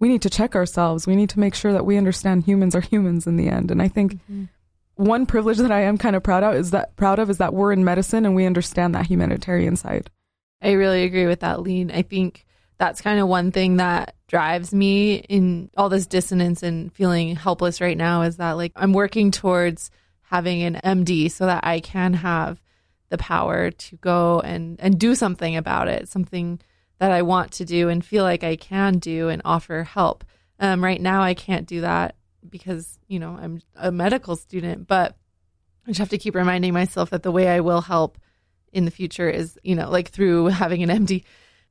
we 0.00 0.08
need 0.08 0.22
to 0.22 0.30
check 0.30 0.56
ourselves. 0.56 1.06
We 1.06 1.16
need 1.16 1.30
to 1.30 1.40
make 1.40 1.54
sure 1.54 1.72
that 1.72 1.86
we 1.86 1.96
understand 1.96 2.44
humans 2.44 2.74
are 2.74 2.80
humans 2.80 3.26
in 3.26 3.36
the 3.36 3.48
end. 3.48 3.70
And 3.70 3.80
I 3.80 3.88
think. 3.88 4.14
Mm-hmm. 4.14 4.44
One 4.96 5.24
privilege 5.24 5.56
that 5.56 5.72
I 5.72 5.80
am 5.80 5.96
kind 5.96 6.14
of 6.14 6.22
proud 6.22 6.44
of 6.44 6.54
is 6.54 6.70
that 6.72 6.94
proud 6.96 7.18
of 7.18 7.30
is 7.30 7.38
that 7.38 7.54
we're 7.54 7.72
in 7.72 7.82
medicine 7.82 8.26
and 8.26 8.36
we 8.36 8.44
understand 8.44 8.94
that 8.94 9.06
humanitarian 9.06 9.74
side. 9.74 10.10
I 10.60 10.72
really 10.72 11.04
agree 11.04 11.26
with 11.26 11.40
that, 11.40 11.60
Leen. 11.60 11.90
I 11.90 12.02
think 12.02 12.44
that's 12.82 13.00
kind 13.00 13.20
of 13.20 13.28
one 13.28 13.52
thing 13.52 13.76
that 13.76 14.16
drives 14.26 14.74
me 14.74 15.14
in 15.14 15.70
all 15.76 15.88
this 15.88 16.08
dissonance 16.08 16.64
and 16.64 16.92
feeling 16.92 17.36
helpless 17.36 17.80
right 17.80 17.96
now 17.96 18.22
is 18.22 18.38
that 18.38 18.54
like 18.54 18.72
I'm 18.74 18.92
working 18.92 19.30
towards 19.30 19.88
having 20.22 20.64
an 20.64 20.80
MD 20.82 21.30
so 21.30 21.46
that 21.46 21.64
I 21.64 21.78
can 21.78 22.12
have 22.12 22.60
the 23.08 23.18
power 23.18 23.70
to 23.70 23.96
go 23.98 24.40
and 24.40 24.80
and 24.80 24.98
do 24.98 25.14
something 25.14 25.54
about 25.54 25.86
it, 25.86 26.08
something 26.08 26.58
that 26.98 27.12
I 27.12 27.22
want 27.22 27.52
to 27.52 27.64
do 27.64 27.88
and 27.88 28.04
feel 28.04 28.24
like 28.24 28.42
I 28.42 28.56
can 28.56 28.98
do 28.98 29.28
and 29.28 29.42
offer 29.44 29.84
help. 29.84 30.24
Um, 30.58 30.82
right 30.82 31.00
now, 31.00 31.22
I 31.22 31.34
can't 31.34 31.68
do 31.68 31.82
that 31.82 32.16
because 32.50 32.98
you 33.06 33.20
know 33.20 33.38
I'm 33.40 33.62
a 33.76 33.92
medical 33.92 34.34
student, 34.34 34.88
but 34.88 35.14
I 35.86 35.90
just 35.90 36.00
have 36.00 36.08
to 36.08 36.18
keep 36.18 36.34
reminding 36.34 36.72
myself 36.72 37.10
that 37.10 37.22
the 37.22 37.30
way 37.30 37.46
I 37.46 37.60
will 37.60 37.82
help 37.82 38.18
in 38.72 38.86
the 38.86 38.90
future 38.90 39.30
is 39.30 39.56
you 39.62 39.76
know 39.76 39.88
like 39.88 40.08
through 40.08 40.46
having 40.62 40.82
an 40.82 41.06
MD 41.06 41.22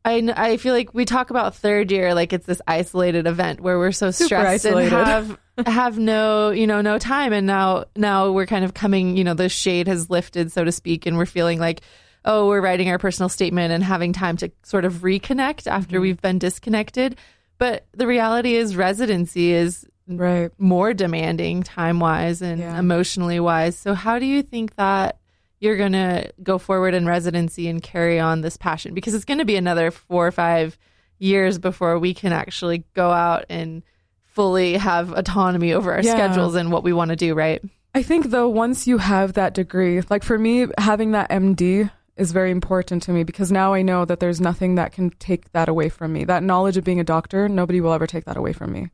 I, 0.03 0.33
I 0.35 0.57
feel 0.57 0.73
like 0.73 0.93
we 0.93 1.05
talk 1.05 1.29
about 1.29 1.55
third 1.55 1.91
year 1.91 2.15
like 2.15 2.33
it's 2.33 2.45
this 2.45 2.61
isolated 2.67 3.27
event 3.27 3.61
where 3.61 3.77
we're 3.77 3.91
so 3.91 4.09
stressed 4.11 4.65
and 4.65 4.89
have 4.89 5.37
have 5.65 5.99
no 5.99 6.49
you 6.49 6.65
know 6.65 6.81
no 6.81 6.97
time. 6.97 7.33
And 7.33 7.45
now 7.45 7.85
now 7.95 8.31
we're 8.31 8.47
kind 8.47 8.65
of 8.65 8.73
coming 8.73 9.15
you 9.15 9.23
know 9.23 9.33
the 9.33 9.49
shade 9.49 9.87
has 9.87 10.09
lifted 10.09 10.51
so 10.51 10.63
to 10.63 10.71
speak 10.71 11.05
and 11.05 11.17
we're 11.17 11.25
feeling 11.27 11.59
like 11.59 11.81
oh 12.25 12.47
we're 12.47 12.61
writing 12.61 12.89
our 12.89 12.97
personal 12.97 13.29
statement 13.29 13.71
and 13.71 13.83
having 13.83 14.11
time 14.11 14.37
to 14.37 14.51
sort 14.63 14.85
of 14.85 14.95
reconnect 14.95 15.67
after 15.67 15.97
mm-hmm. 15.97 16.01
we've 16.01 16.21
been 16.21 16.39
disconnected. 16.39 17.17
But 17.59 17.85
the 17.93 18.07
reality 18.07 18.55
is 18.55 18.75
residency 18.75 19.51
is 19.51 19.85
right. 20.07 20.51
more 20.57 20.95
demanding 20.95 21.61
time 21.61 21.99
wise 21.99 22.41
and 22.41 22.59
yeah. 22.59 22.77
emotionally 22.77 23.39
wise 23.39 23.77
so 23.77 23.93
how 23.93 24.19
do 24.19 24.25
you 24.25 24.41
think 24.41 24.75
that 24.75 25.20
you're 25.61 25.77
going 25.77 25.93
to 25.93 26.29
go 26.43 26.57
forward 26.57 26.93
in 26.93 27.05
residency 27.05 27.69
and 27.69 27.81
carry 27.81 28.19
on 28.19 28.41
this 28.41 28.57
passion 28.57 28.93
because 28.93 29.13
it's 29.13 29.25
going 29.25 29.37
to 29.37 29.45
be 29.45 29.55
another 29.55 29.91
four 29.91 30.27
or 30.27 30.31
five 30.31 30.77
years 31.19 31.59
before 31.59 31.97
we 31.99 32.13
can 32.13 32.33
actually 32.33 32.83
go 32.95 33.11
out 33.11 33.45
and 33.47 33.83
fully 34.23 34.73
have 34.73 35.13
autonomy 35.13 35.71
over 35.71 35.93
our 35.93 36.01
yeah. 36.01 36.13
schedules 36.13 36.55
and 36.55 36.71
what 36.71 36.83
we 36.83 36.91
want 36.91 37.09
to 37.09 37.15
do, 37.15 37.35
right? 37.35 37.61
I 37.93 38.01
think 38.01 38.31
though, 38.31 38.49
once 38.49 38.87
you 38.87 38.97
have 38.97 39.33
that 39.33 39.53
degree, 39.53 40.01
like 40.09 40.23
for 40.23 40.37
me, 40.37 40.65
having 40.79 41.11
that 41.11 41.29
MD 41.29 41.91
is 42.17 42.31
very 42.31 42.49
important 42.49 43.03
to 43.03 43.11
me 43.11 43.23
because 43.23 43.51
now 43.51 43.73
I 43.73 43.83
know 43.83 44.03
that 44.05 44.19
there's 44.19 44.41
nothing 44.41 44.75
that 44.75 44.93
can 44.93 45.11
take 45.11 45.51
that 45.51 45.69
away 45.69 45.89
from 45.89 46.11
me. 46.11 46.23
That 46.23 46.43
knowledge 46.43 46.77
of 46.77 46.83
being 46.83 46.99
a 46.99 47.03
doctor, 47.03 47.47
nobody 47.47 47.81
will 47.81 47.93
ever 47.93 48.07
take 48.07 48.25
that 48.25 48.37
away 48.37 48.53
from 48.53 48.71
me. 48.71 48.89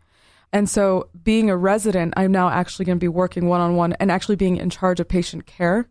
And 0.52 0.70
so, 0.70 1.10
being 1.24 1.50
a 1.50 1.58
resident, 1.58 2.14
I'm 2.16 2.32
now 2.32 2.50
actually 2.50 2.86
going 2.86 2.98
to 2.98 3.04
be 3.04 3.10
working 3.10 3.48
one 3.48 3.60
on 3.60 3.76
one 3.76 3.94
and 3.94 4.10
actually 4.10 4.38
being 4.38 4.56
in 4.58 4.70
charge 4.70 5.02
of 5.02 5.08
patient 5.08 5.46
care 5.46 5.90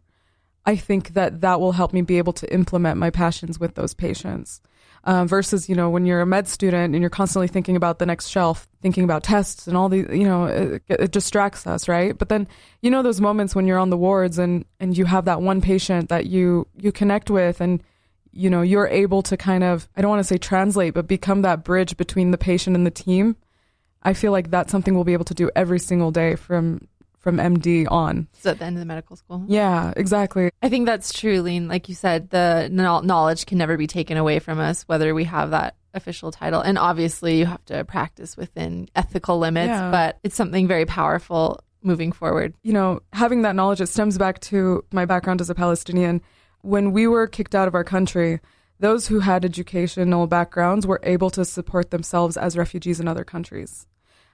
I 0.67 0.77
think 0.77 1.15
that 1.15 1.41
that 1.41 1.61
will 1.61 1.73
help 1.73 1.93
me 1.93 2.03
be 2.03 2.19
able 2.19 2.33
to 2.35 2.53
implement 2.53 2.99
my 2.99 3.11
passions 3.11 3.59
with 3.59 3.77
those 3.77 3.95
patients. 3.95 4.61
Uh, 5.05 5.25
versus, 5.25 5.69
you 5.69 5.77
know, 5.77 5.89
when 5.89 6.05
you're 6.05 6.21
a 6.21 6.27
med 6.27 6.49
student 6.49 6.93
and 6.93 7.01
you're 7.01 7.09
constantly 7.09 7.47
thinking 7.47 7.77
about 7.77 8.01
the 8.01 8.07
next 8.07 8.27
shelf, 8.27 8.67
thinking 8.83 9.05
about 9.05 9.23
tests 9.23 9.69
and 9.69 9.77
all 9.77 9.89
these, 9.89 10.05
you 10.11 10.25
know, 10.25 10.47
it, 10.47 10.83
it 10.89 11.13
distracts 11.13 11.65
us, 11.65 11.87
right? 11.87 12.19
But 12.19 12.29
then, 12.29 12.49
you 12.83 12.91
know, 12.91 13.05
those 13.05 13.21
moments 13.21 13.55
when 13.55 13.69
you're 13.69 13.79
on 13.79 13.91
the 13.91 13.97
wards 13.97 14.37
and, 14.37 14.65
and 14.81 14.99
you 14.99 15.05
have 15.05 15.27
that 15.27 15.41
one 15.41 15.61
patient 15.61 16.09
that 16.09 16.27
you, 16.27 16.67
you 16.77 16.91
connect 16.91 17.31
with 17.31 17.61
and, 17.61 17.85
you 18.33 18.51
know, 18.51 18.63
you're 18.63 18.89
able 18.89 19.23
to 19.23 19.37
kind 19.37 19.63
of, 19.63 19.89
I 19.97 20.01
don't 20.01 20.11
want 20.11 20.21
to 20.21 20.25
say 20.25 20.39
translate, 20.39 20.95
but 20.95 21.07
become 21.07 21.43
that 21.43 21.63
bridge 21.63 21.97
between 21.97 22.33
the 22.33 22.39
patient 22.39 22.75
and 22.75 22.85
the 22.85 22.91
team. 22.91 23.37
I 24.03 24.13
feel 24.13 24.33
like 24.33 24.51
that's 24.51 24.73
something 24.73 24.97
we'll 24.97 25.05
be 25.05 25.13
able 25.13 25.25
to 25.27 25.35
do 25.35 25.53
every 25.55 25.79
single 25.79 26.11
day 26.11 26.35
from 26.35 26.89
from 27.27 27.39
MD 27.39 27.91
on. 27.91 28.29
So 28.35 28.53
at 28.53 28.61
the 28.61 28.67
end 28.67 28.77
of 28.77 28.81
the 28.81 28.87
medical 28.87 29.17
school. 29.17 29.45
Yeah, 29.49 29.93
exactly. 29.97 30.53
I 30.63 30.69
think 30.69 30.87
that's 30.87 31.13
true, 31.13 31.43
Leen. 31.43 31.67
Like 31.69 31.89
you 31.89 31.97
said, 31.97 32.31
the 32.31 32.69
knowledge 32.71 33.47
can 33.47 33.59
never 33.59 33.77
be 33.77 33.89
taken 33.89 34.17
away 34.17 34.39
from 34.39 34.61
us, 34.61 34.85
whether 34.85 35.13
we 35.13 35.25
have 35.25 35.51
that 35.51 35.75
official 35.93 36.31
title. 36.31 36.61
And 36.61 36.79
obviously, 36.79 37.41
you 37.41 37.47
have 37.47 37.65
to 37.65 37.85
practice 37.85 38.37
within 38.37 38.89
ethical 38.95 39.41
limits, 39.41 39.71
yeah. 39.71 39.91
but 39.91 40.21
it's 40.23 40.37
something 40.37 40.69
very 40.69 40.87
powerful 40.87 41.65
moving 41.83 42.13
forward. 42.13 42.55
You 42.63 42.75
know, 42.75 43.01
having 43.13 43.43
that 43.43 43.57
knowledge, 43.57 43.81
it 43.81 43.89
stems 43.89 44.17
back 44.17 44.39
to 44.43 44.85
my 44.93 45.05
background 45.05 45.41
as 45.41 45.51
a 45.51 45.55
Palestinian. 45.57 46.23
When 46.61 46.93
we 46.93 47.09
were 47.09 47.27
kicked 47.27 47.57
out 47.57 47.67
of 47.67 47.75
our 47.75 47.83
country, 47.83 48.39
those 48.79 49.09
who 49.09 49.19
had 49.19 49.45
educational 49.45 50.29
backgrounds 50.29 50.87
were 50.87 51.01
able 51.03 51.31
to 51.31 51.45
support 51.45 51.91
themselves 51.91 52.37
as 52.37 52.57
refugees 52.57 53.01
in 53.01 53.09
other 53.09 53.25
countries. 53.25 53.89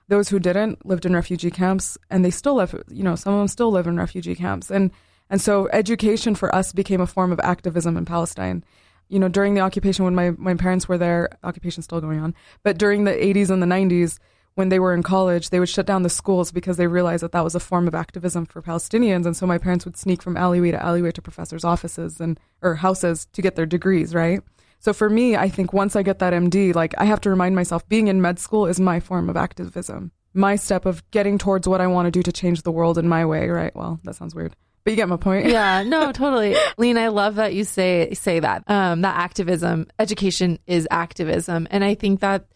Those 0.09 0.29
who 0.29 0.39
didn't 0.39 0.85
lived 0.85 1.07
in 1.07 1.15
refugee 1.15 1.51
camps, 1.51 1.97
and 2.11 2.25
they 2.25 2.31
still 2.31 2.55
live. 2.55 2.81
You 2.89 3.03
know, 3.03 3.17
some 3.17 3.35
of 3.35 3.39
them 3.41 3.49
still 3.49 3.71
live 3.71 3.87
in 3.87 3.97
refugee 3.97 4.35
camps, 4.35 4.71
and 4.71 4.91
and 5.31 5.41
so 5.41 5.69
education 5.73 6.35
for 6.35 6.55
us 6.55 6.73
became 6.73 7.01
a 7.01 7.07
form 7.07 7.33
of 7.33 7.41
activism 7.41 7.97
in 7.97 8.05
Palestine. 8.05 8.65
You 9.09 9.19
know, 9.19 9.29
during 9.29 9.55
the 9.55 9.61
occupation, 9.61 10.05
when 10.05 10.15
my 10.15 10.33
my 10.33 10.55
parents 10.55 10.89
were 10.89 10.99
there, 10.99 11.31
occupation's 11.45 11.85
still 11.85 12.01
going 12.01 12.21
on, 12.21 12.35
but 12.63 12.79
during 12.79 13.05
the 13.05 13.13
80s 13.13 13.51
and 13.51 13.63
the 13.63 13.67
90s, 13.67 14.19
when 14.55 14.69
they 14.69 14.79
were 14.79 14.93
in 14.93 15.03
college, 15.03 15.51
they 15.51 15.61
would 15.61 15.69
shut 15.69 15.87
down 15.87 16.03
the 16.03 16.11
schools 16.11 16.53
because 16.53 16.77
they 16.77 16.87
realized 16.87 17.23
that 17.23 17.33
that 17.33 17.45
was 17.45 17.55
a 17.55 17.61
form 17.61 17.89
of 17.89 17.95
activism 17.95 18.45
for 18.45 18.61
Palestinians. 18.61 19.25
And 19.25 19.37
so 19.37 19.47
my 19.47 19.59
parents 19.59 19.85
would 19.85 19.97
sneak 19.97 20.23
from 20.23 20.37
alleyway 20.37 20.73
to 20.73 20.83
alleyway 20.83 21.11
to 21.13 21.23
professors' 21.23 21.65
offices 21.65 22.21
and 22.21 22.39
or 22.61 22.77
houses 22.77 23.27
to 23.33 23.43
get 23.43 23.57
their 23.57 23.67
degrees, 23.67 24.15
right? 24.15 24.43
So 24.83 24.93
for 24.93 25.09
me, 25.09 25.37
I 25.37 25.49
think 25.49 25.73
once 25.73 25.95
I 25.95 26.03
get 26.03 26.19
that 26.19 26.33
MD, 26.33 26.75
like 26.75 26.93
I 26.99 27.05
have 27.05 27.21
to 27.21 27.31
remind 27.31 27.55
myself 27.55 27.89
being 27.89 28.09
in 28.09 28.21
med 28.21 28.41
school 28.41 28.67
is 28.67 28.81
my 28.81 28.99
form 28.99 29.31
of 29.31 29.37
activism. 29.37 30.11
My 30.35 30.57
step 30.57 30.87
of 30.87 31.09
getting 31.13 31.39
towards 31.39 31.69
what 31.69 31.81
I 31.81 31.87
want 31.87 32.07
to 32.07 32.11
do 32.11 32.21
to 32.23 32.33
change 32.33 32.63
the 32.63 32.73
world 32.73 32.99
in 32.99 33.09
my 33.09 33.25
way, 33.25 33.49
right? 33.49 33.75
Well, 33.77 34.01
that 34.03 34.17
sounds 34.17 34.35
weird. 34.35 34.57
But 34.83 34.91
you 34.91 34.97
get 34.97 35.09
my 35.09 35.19
point. 35.19 35.47
yeah, 35.47 35.83
no, 35.87 36.11
totally. 36.11 36.57
Leen, 36.79 36.99
I 36.99 37.09
love 37.09 37.37
that 37.37 37.55
you 37.55 37.63
say 37.63 38.13
say 38.15 38.41
that. 38.41 38.69
Um, 38.69 39.03
that 39.03 39.17
activism, 39.17 39.87
education 40.01 40.59
is 40.67 40.89
activism. 40.91 41.69
And 41.71 41.85
I 41.85 41.95
think 41.95 42.19
that 42.19 42.47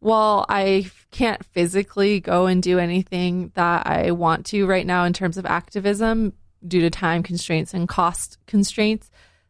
while 0.00 0.44
I 0.48 0.90
can't 1.12 1.44
physically 1.44 2.18
go 2.18 2.46
and 2.46 2.60
do 2.60 2.80
anything 2.80 3.52
that 3.54 3.86
I 3.86 4.10
want 4.10 4.46
to 4.46 4.66
right 4.66 4.86
now 4.86 5.04
in 5.04 5.12
terms 5.12 5.38
of 5.38 5.46
activism 5.46 6.32
due 6.66 6.80
to 6.80 6.90
time 6.90 7.22
constraints 7.22 7.74
and 7.74 7.88
cost 7.88 8.38
constraints, 8.48 9.08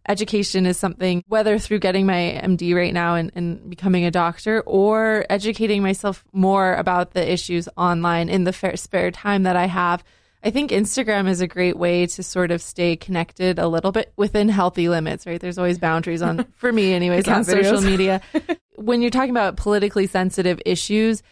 education 0.08 0.66
is 0.66 0.78
something, 0.78 1.24
whether 1.28 1.58
through 1.58 1.80
getting 1.80 2.06
my 2.06 2.40
MD 2.42 2.74
right 2.74 2.94
now 2.94 3.14
and, 3.14 3.30
and 3.34 3.68
becoming 3.68 4.04
a 4.04 4.10
doctor 4.10 4.60
or 4.62 5.24
educating 5.30 5.82
myself 5.82 6.24
more 6.32 6.74
about 6.74 7.12
the 7.12 7.32
issues 7.32 7.68
online 7.76 8.28
in 8.28 8.44
the 8.44 8.52
fair, 8.52 8.76
spare 8.76 9.10
time 9.10 9.44
that 9.44 9.56
I 9.56 9.66
have. 9.66 10.04
I 10.42 10.50
think 10.50 10.70
Instagram 10.70 11.28
is 11.28 11.40
a 11.40 11.48
great 11.48 11.76
way 11.76 12.06
to 12.06 12.22
sort 12.22 12.50
of 12.50 12.62
stay 12.62 12.94
connected 12.94 13.58
a 13.58 13.66
little 13.66 13.90
bit 13.90 14.12
within 14.16 14.48
healthy 14.48 14.88
limits, 14.88 15.26
right? 15.26 15.40
There's 15.40 15.58
always 15.58 15.78
boundaries 15.78 16.22
on, 16.22 16.44
for 16.56 16.72
me 16.72 16.92
anyways, 16.92 17.26
on 17.26 17.42
social 17.42 17.80
media. 17.80 18.20
when 18.76 19.02
you're 19.02 19.10
talking 19.10 19.30
about 19.30 19.56
politically 19.56 20.06
sensitive 20.06 20.60
issues 20.64 21.22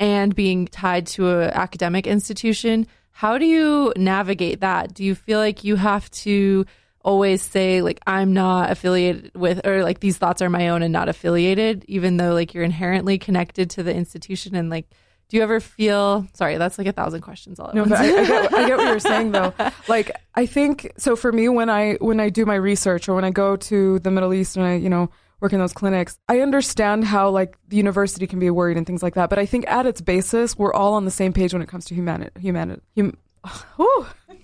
and 0.00 0.34
being 0.34 0.66
tied 0.68 1.06
to 1.08 1.40
an 1.40 1.50
academic 1.50 2.06
institution, 2.06 2.86
how 3.10 3.36
do 3.36 3.44
you 3.44 3.92
navigate 3.96 4.60
that? 4.60 4.94
Do 4.94 5.04
you 5.04 5.14
feel 5.14 5.38
like 5.38 5.64
you 5.64 5.76
have 5.76 6.10
to 6.10 6.64
always 7.04 7.42
say 7.42 7.82
like 7.82 8.00
I'm 8.06 8.32
not 8.32 8.70
affiliated 8.70 9.32
with 9.34 9.66
or 9.66 9.82
like 9.82 10.00
these 10.00 10.18
thoughts 10.18 10.42
are 10.42 10.50
my 10.50 10.68
own 10.68 10.82
and 10.82 10.92
not 10.92 11.08
affiliated 11.08 11.84
even 11.88 12.16
though 12.16 12.32
like 12.32 12.54
you're 12.54 12.64
inherently 12.64 13.18
connected 13.18 13.70
to 13.70 13.82
the 13.82 13.94
institution 13.94 14.54
and 14.54 14.70
like 14.70 14.88
do 15.28 15.36
you 15.36 15.42
ever 15.42 15.60
feel 15.60 16.26
sorry 16.34 16.58
that's 16.58 16.78
like 16.78 16.86
a 16.86 16.92
thousand 16.92 17.20
questions 17.20 17.58
all 17.58 17.68
at 17.68 17.74
no, 17.74 17.82
once. 17.82 17.94
I, 17.94 18.04
I, 18.04 18.26
get, 18.26 18.54
I 18.54 18.68
get 18.68 18.78
what 18.78 18.86
you're 18.86 18.98
saying 18.98 19.32
though 19.32 19.52
like 19.88 20.10
I 20.34 20.46
think 20.46 20.92
so 20.96 21.16
for 21.16 21.32
me 21.32 21.48
when 21.48 21.68
I 21.68 21.94
when 21.94 22.20
I 22.20 22.28
do 22.28 22.46
my 22.46 22.54
research 22.54 23.08
or 23.08 23.14
when 23.14 23.24
I 23.24 23.30
go 23.30 23.56
to 23.56 23.98
the 23.98 24.10
Middle 24.10 24.32
East 24.32 24.56
and 24.56 24.64
I 24.64 24.74
you 24.74 24.90
know 24.90 25.10
work 25.40 25.52
in 25.52 25.58
those 25.58 25.72
clinics 25.72 26.18
I 26.28 26.40
understand 26.40 27.04
how 27.04 27.30
like 27.30 27.56
the 27.68 27.76
university 27.76 28.26
can 28.26 28.38
be 28.38 28.50
worried 28.50 28.76
and 28.76 28.86
things 28.86 29.02
like 29.02 29.14
that 29.14 29.28
but 29.28 29.38
I 29.38 29.46
think 29.46 29.66
at 29.68 29.86
its 29.86 30.00
basis 30.00 30.56
we're 30.56 30.72
all 30.72 30.94
on 30.94 31.04
the 31.04 31.10
same 31.10 31.32
page 31.32 31.52
when 31.52 31.62
it 31.62 31.68
comes 31.68 31.84
to 31.86 31.94
humanity 31.94 32.30
humanity 32.40 32.82
hum, 32.96 33.16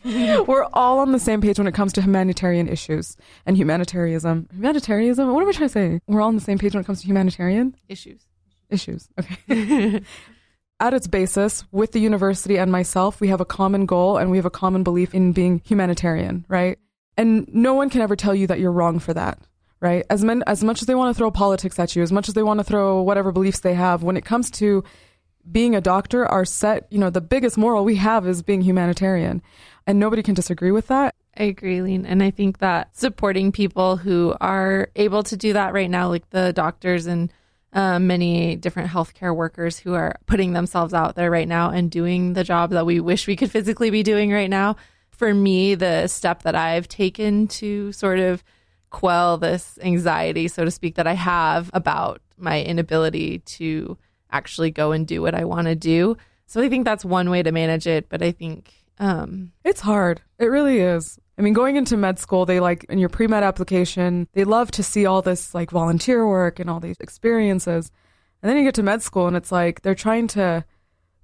We're 0.05 0.67
all 0.73 0.99
on 1.01 1.13
the 1.13 1.19
same 1.19 1.41
page 1.41 1.59
when 1.59 1.67
it 1.67 1.75
comes 1.75 1.93
to 1.95 2.03
humanitarian 2.03 2.69
issues 2.69 3.17
and 3.47 3.57
humanitarianism. 3.57 4.49
Humanitarianism? 4.53 5.33
What 5.33 5.43
am 5.43 5.49
I 5.49 5.53
trying 5.53 5.69
to 5.69 5.73
say? 5.73 6.01
We're 6.07 6.21
all 6.21 6.29
on 6.29 6.35
the 6.35 6.41
same 6.41 6.59
page 6.59 6.75
when 6.75 6.83
it 6.83 6.87
comes 6.87 7.01
to 7.01 7.07
humanitarian 7.07 7.77
issues. 7.89 8.27
Issues. 8.71 9.09
Okay. 9.19 10.03
At 10.81 10.95
its 10.95 11.09
basis, 11.09 11.65
with 11.73 11.91
the 11.91 11.99
university 11.99 12.57
and 12.57 12.71
myself, 12.71 13.21
we 13.21 13.29
have 13.29 13.41
a 13.41 13.45
common 13.45 13.85
goal 13.85 14.17
and 14.17 14.31
we 14.31 14.37
have 14.37 14.47
a 14.47 14.51
common 14.51 14.85
belief 14.85 15.13
in 15.13 15.33
being 15.33 15.61
humanitarian, 15.65 16.45
right? 16.49 16.79
And 17.17 17.49
no 17.53 17.75
one 17.75 17.91
can 17.91 18.01
ever 18.01 18.15
tell 18.15 18.35
you 18.35 18.47
that 18.47 18.61
you're 18.61 18.71
wrong 18.71 19.01
for 19.01 19.13
that, 19.13 19.41
right? 19.81 20.07
As 20.09 20.23
men, 20.23 20.45
as 20.47 20.63
much 20.63 20.81
as 20.81 20.87
they 20.87 20.95
want 20.95 21.13
to 21.13 21.19
throw 21.19 21.33
politics 21.33 21.81
at 21.81 21.97
you, 21.97 22.03
as 22.03 22.13
much 22.13 22.29
as 22.29 22.35
they 22.35 22.45
want 22.45 22.61
to 22.61 22.65
throw 22.65 23.03
whatever 23.03 23.33
beliefs 23.33 23.59
they 23.61 23.75
have, 23.75 24.05
when 24.05 24.17
it 24.17 24.25
comes 24.25 24.53
to 24.53 24.85
being 25.51 25.75
a 25.75 25.81
doctor, 25.81 26.27
our 26.27 26.45
set, 26.45 26.87
you 26.91 26.99
know, 26.99 27.11
the 27.11 27.21
biggest 27.21 27.57
moral 27.57 27.85
we 27.85 27.97
have 27.97 28.27
is 28.27 28.43
being 28.43 28.63
humanitarian. 28.63 29.43
And 29.87 29.99
nobody 29.99 30.23
can 30.23 30.35
disagree 30.35 30.71
with 30.71 30.89
that. 30.89 31.15
I 31.37 31.45
agree, 31.45 31.79
Leen. 31.79 32.05
And 32.07 32.23
I 32.23 32.31
think 32.31 32.59
that 32.59 32.97
supporting 32.97 33.53
people 33.53 33.97
who 33.97 34.35
are 34.41 34.91
able 34.97 35.23
to 35.25 35.37
do 35.37 35.53
that 35.53 35.73
right 35.73 35.89
now, 35.89 36.09
like 36.09 36.29
the 36.31 36.53
doctors 36.53 37.07
and 37.07 37.33
uh, 37.73 37.99
many 37.99 38.57
different 38.57 38.91
healthcare 38.91 39.35
workers 39.35 39.79
who 39.79 39.95
are 39.95 40.17
putting 40.27 40.53
themselves 40.53 40.95
out 40.95 41.15
there 41.15 41.31
right 41.31 41.49
now 41.49 41.71
and 41.71 41.91
doing 41.91 42.33
the 42.33 42.45
job 42.45 42.71
that 42.71 42.87
we 42.87 42.99
wish 42.99 43.27
we 43.27 43.37
could 43.37 43.51
physically 43.51 43.91
be 43.91 44.03
doing 44.03 44.33
right 44.33 44.51
now. 44.51 44.77
For 45.11 45.33
me, 45.33 45.75
the 45.75 46.07
step 46.09 46.43
that 46.43 46.55
I've 46.55 46.89
taken 46.89 47.47
to 47.49 47.93
sort 47.93 48.19
of 48.19 48.43
quell 48.91 49.37
this 49.37 49.79
anxiety, 49.83 50.49
so 50.49 50.65
to 50.65 50.71
speak, 50.71 50.95
that 50.97 51.07
I 51.07 51.13
have 51.15 51.71
about 51.75 52.21
my 52.37 52.63
inability 52.63 53.41
to 53.41 53.99
actually 54.31 54.71
go 54.71 54.93
and 54.93 55.07
do 55.07 55.23
what 55.23 55.35
I 55.35 55.45
want 55.45 55.67
to 55.67 55.75
do. 55.75 56.17
So 56.47 56.63
I 56.63 56.69
think 56.69 56.85
that's 56.85 57.05
one 57.05 57.31
way 57.31 57.43
to 57.43 57.53
manage 57.53 57.87
it. 57.87 58.09
But 58.09 58.23
I 58.23 58.33
think 58.33 58.75
um, 58.99 59.53
it's 59.65 59.81
hard. 59.81 60.23
It 60.39 60.47
really 60.47 60.81
is. 60.81 61.19
I 61.39 61.43
mean, 61.43 61.53
going 61.53 61.77
into 61.77 61.97
med 61.97 62.19
school, 62.19 62.47
they 62.47 62.59
like 62.59 62.85
in 62.85 62.99
your 62.99 63.09
pre 63.09 63.27
med 63.27 63.45
application, 63.45 64.27
they 64.33 64.45
love 64.45 64.71
to 64.73 64.83
see 64.83 65.07
all 65.07 65.23
this 65.23 65.55
like 65.55 65.71
volunteer 65.71 66.27
work 66.27 66.59
and 66.59 66.69
all 66.69 66.81
these 66.81 66.97
experiences. 67.01 67.93
And 68.43 68.51
then 68.51 68.57
you 68.57 68.65
get 68.65 68.75
to 68.75 68.83
med 68.83 69.03
school 69.03 69.27
and 69.27 69.37
it's 69.37 69.53
like 69.53 69.83
they're 69.83 69.95
trying 69.95 70.27
to 70.29 70.65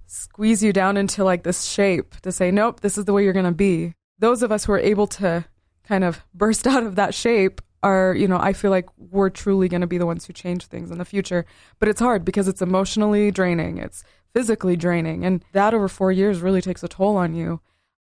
squeeze 0.07 0.63
you 0.63 0.73
down 0.73 0.97
into 0.97 1.25
like 1.25 1.43
this 1.43 1.65
shape 1.65 2.15
to 2.21 2.31
say, 2.31 2.51
nope, 2.51 2.81
this 2.81 2.97
is 2.97 3.05
the 3.05 3.13
way 3.13 3.25
you're 3.25 3.33
going 3.33 3.45
to 3.45 3.53
be. 3.53 3.95
Those 4.19 4.43
of 4.43 4.53
us 4.53 4.65
who 4.65 4.73
are 4.73 4.79
able 4.79 5.07
to 5.09 5.45
kind 5.87 6.05
of 6.05 6.23
burst 6.33 6.67
out 6.69 6.85
of 6.85 6.97
that 6.97 7.15
shape 7.15 7.61
are, 7.85 8.15
you 8.15 8.27
know, 8.27 8.39
I 8.39 8.55
feel 8.55 8.71
like 8.71 8.87
we're 8.97 9.31
truly 9.31 9.69
going 9.69 9.83
to 9.83 9.87
be 9.87 9.99
the 9.99 10.07
ones 10.07 10.25
who 10.25 10.33
change 10.33 10.67
things 10.67 10.91
in 10.91 10.99
the 10.99 11.05
future. 11.05 11.45
But 11.79 11.89
it's 11.89 12.01
hard 12.01 12.25
because 12.25 12.49
it's 12.49 12.63
emotionally 12.63 13.31
draining, 13.31 13.79
it's 13.79 14.03
physically 14.33 14.75
draining, 14.75 15.25
and 15.25 15.45
that 15.53 15.75
over 15.75 15.87
four 15.87 16.11
years 16.11 16.41
really 16.41 16.63
takes 16.63 16.83
a 16.83 16.89
toll 16.89 17.17
on 17.17 17.35
you. 17.35 17.61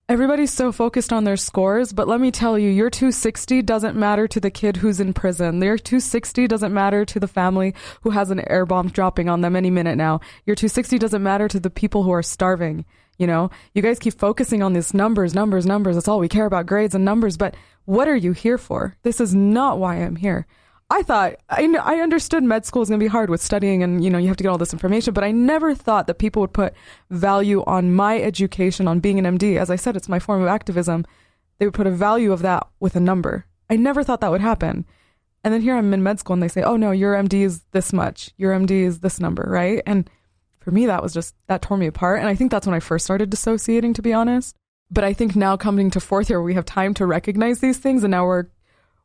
Everybody's 0.08 0.52
so 0.52 0.72
focused 0.72 1.12
on 1.12 1.24
their 1.24 1.36
scores, 1.36 1.92
but 1.92 2.06
let 2.06 2.20
me 2.20 2.30
tell 2.30 2.58
you, 2.58 2.68
your 2.68 2.90
260 2.90 3.62
doesn't 3.62 3.96
matter 3.96 4.28
to 4.28 4.40
the 4.40 4.50
kid 4.50 4.76
who's 4.76 5.00
in 5.00 5.14
prison. 5.14 5.62
Your 5.62 5.78
260 5.78 6.46
doesn't 6.46 6.74
matter 6.74 7.04
to 7.04 7.20
the 7.20 7.28
family 7.28 7.74
who 8.02 8.10
has 8.10 8.30
an 8.30 8.42
air 8.50 8.66
bomb 8.66 8.88
dropping 8.88 9.28
on 9.28 9.40
them 9.40 9.56
any 9.56 9.70
minute 9.70 9.96
now. 9.96 10.20
Your 10.44 10.54
260 10.56 10.98
doesn't 10.98 11.22
matter 11.22 11.48
to 11.48 11.58
the 11.58 11.70
people 11.70 12.02
who 12.02 12.10
are 12.10 12.22
starving. 12.22 12.84
You 13.18 13.26
know, 13.26 13.50
you 13.74 13.82
guys 13.82 13.98
keep 13.98 14.18
focusing 14.18 14.62
on 14.62 14.72
these 14.72 14.92
numbers, 14.92 15.34
numbers, 15.34 15.64
numbers. 15.64 15.96
That's 15.96 16.08
all 16.08 16.18
we 16.18 16.28
care 16.28 16.46
about 16.46 16.66
grades 16.66 16.94
and 16.94 17.04
numbers. 17.04 17.36
But 17.36 17.54
what 17.84 18.08
are 18.08 18.16
you 18.16 18.32
here 18.32 18.58
for? 18.58 18.96
This 19.02 19.20
is 19.20 19.34
not 19.34 19.78
why 19.78 19.96
I'm 19.96 20.16
here. 20.16 20.46
I 20.90 21.02
thought 21.02 21.36
I, 21.48 21.66
I 21.82 22.00
understood 22.00 22.42
med 22.42 22.66
school 22.66 22.82
is 22.82 22.90
going 22.90 23.00
to 23.00 23.04
be 23.04 23.08
hard 23.08 23.30
with 23.30 23.40
studying 23.40 23.82
and 23.82 24.04
you 24.04 24.10
know 24.10 24.18
you 24.18 24.28
have 24.28 24.36
to 24.36 24.44
get 24.44 24.50
all 24.50 24.58
this 24.58 24.74
information, 24.74 25.14
but 25.14 25.24
I 25.24 25.30
never 25.30 25.74
thought 25.74 26.06
that 26.06 26.18
people 26.18 26.40
would 26.42 26.52
put 26.52 26.74
value 27.08 27.64
on 27.66 27.94
my 27.94 28.20
education 28.20 28.86
on 28.86 29.00
being 29.00 29.18
an 29.18 29.38
MD. 29.38 29.56
As 29.56 29.70
I 29.70 29.76
said, 29.76 29.96
it's 29.96 30.08
my 30.08 30.18
form 30.18 30.42
of 30.42 30.48
activism. 30.48 31.06
They 31.58 31.66
would 31.66 31.74
put 31.74 31.86
a 31.86 31.90
value 31.90 32.30
of 32.30 32.42
that 32.42 32.66
with 32.78 32.94
a 32.94 33.00
number. 33.00 33.46
I 33.70 33.76
never 33.76 34.04
thought 34.04 34.20
that 34.20 34.30
would 34.30 34.42
happen. 34.42 34.84
And 35.42 35.54
then 35.54 35.62
here 35.62 35.76
I'm 35.76 35.94
in 35.94 36.02
med 36.02 36.20
school 36.20 36.34
and 36.34 36.42
they 36.42 36.48
say, 36.48 36.62
"Oh 36.62 36.76
no, 36.76 36.90
your 36.90 37.14
MD 37.14 37.42
is 37.42 37.62
this 37.72 37.92
much. 37.94 38.30
Your 38.36 38.52
MD 38.52 38.82
is 38.82 39.00
this 39.00 39.18
number, 39.18 39.46
right?" 39.48 39.82
And 39.86 40.10
for 40.60 40.72
me 40.72 40.84
that 40.86 41.02
was 41.02 41.14
just 41.14 41.34
that 41.46 41.62
tore 41.62 41.78
me 41.78 41.86
apart 41.86 42.20
and 42.20 42.28
I 42.28 42.34
think 42.34 42.50
that's 42.50 42.66
when 42.66 42.74
I 42.74 42.80
first 42.80 43.04
started 43.04 43.30
dissociating 43.30 43.94
to 43.94 44.02
be 44.02 44.12
honest. 44.12 44.56
But 44.92 45.04
I 45.04 45.14
think 45.14 45.34
now 45.34 45.56
coming 45.56 45.90
to 45.92 46.00
fourth 46.00 46.28
year 46.28 46.42
we 46.42 46.54
have 46.54 46.66
time 46.66 46.92
to 46.94 47.06
recognize 47.06 47.60
these 47.60 47.78
things 47.78 48.04
and 48.04 48.10
now 48.10 48.26
we're 48.26 48.46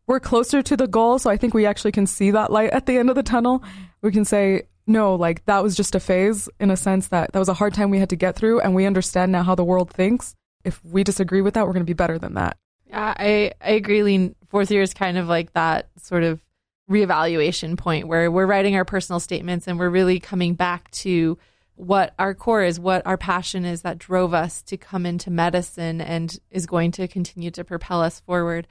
we're 0.05 0.19
closer 0.19 0.61
to 0.61 0.77
the 0.77 0.87
goal. 0.87 1.19
So 1.19 1.29
I 1.29 1.37
think 1.37 1.53
we 1.53 1.65
actually 1.65 1.91
can 1.91 2.07
see 2.07 2.31
that 2.31 2.51
light 2.51 2.71
at 2.71 2.85
the 2.85 2.97
end 2.97 3.09
of 3.09 3.15
the 3.15 3.23
tunnel. 3.23 3.63
We 4.01 4.11
can 4.11 4.25
say, 4.25 4.63
no, 4.85 5.15
like 5.15 5.45
that 5.45 5.63
was 5.63 5.75
just 5.75 5.95
a 5.95 5.99
phase 5.99 6.49
in 6.59 6.71
a 6.71 6.77
sense 6.77 7.07
that 7.09 7.33
that 7.33 7.39
was 7.39 7.49
a 7.49 7.53
hard 7.53 7.73
time 7.73 7.89
we 7.89 7.99
had 7.99 8.09
to 8.09 8.15
get 8.15 8.35
through. 8.35 8.61
And 8.61 8.73
we 8.73 8.85
understand 8.85 9.31
now 9.31 9.43
how 9.43 9.55
the 9.55 9.65
world 9.65 9.91
thinks. 9.91 10.35
If 10.63 10.83
we 10.83 11.03
disagree 11.03 11.41
with 11.41 11.53
that, 11.53 11.65
we're 11.65 11.73
going 11.73 11.85
to 11.85 11.89
be 11.89 11.93
better 11.93 12.17
than 12.17 12.33
that. 12.35 12.57
Yeah, 12.87 13.13
I, 13.17 13.51
I 13.61 13.71
agree, 13.71 13.99
Leen. 13.99 14.35
Fourth 14.49 14.71
year 14.71 14.81
is 14.81 14.93
kind 14.93 15.17
of 15.17 15.27
like 15.27 15.53
that 15.53 15.89
sort 15.97 16.23
of 16.23 16.41
reevaluation 16.89 17.77
point 17.77 18.07
where 18.07 18.31
we're 18.31 18.45
writing 18.45 18.75
our 18.75 18.85
personal 18.85 19.19
statements 19.19 19.67
and 19.67 19.77
we're 19.77 19.89
really 19.89 20.19
coming 20.21 20.53
back 20.53 20.89
to 20.91 21.37
what 21.77 22.13
our 22.17 22.33
core 22.33 22.63
is, 22.63 22.79
what 22.79 23.05
our 23.05 23.17
passion 23.17 23.63
is 23.63 23.83
that 23.83 23.99
drove 23.99 24.33
us 24.33 24.63
to 24.63 24.77
come 24.77 25.05
into 25.05 25.29
medicine 25.29 26.01
and 26.01 26.39
is 26.49 26.65
going 26.65 26.91
to 26.91 27.07
continue 27.07 27.51
to 27.51 27.63
propel 27.63 28.01
us 28.01 28.19
forward. 28.19 28.67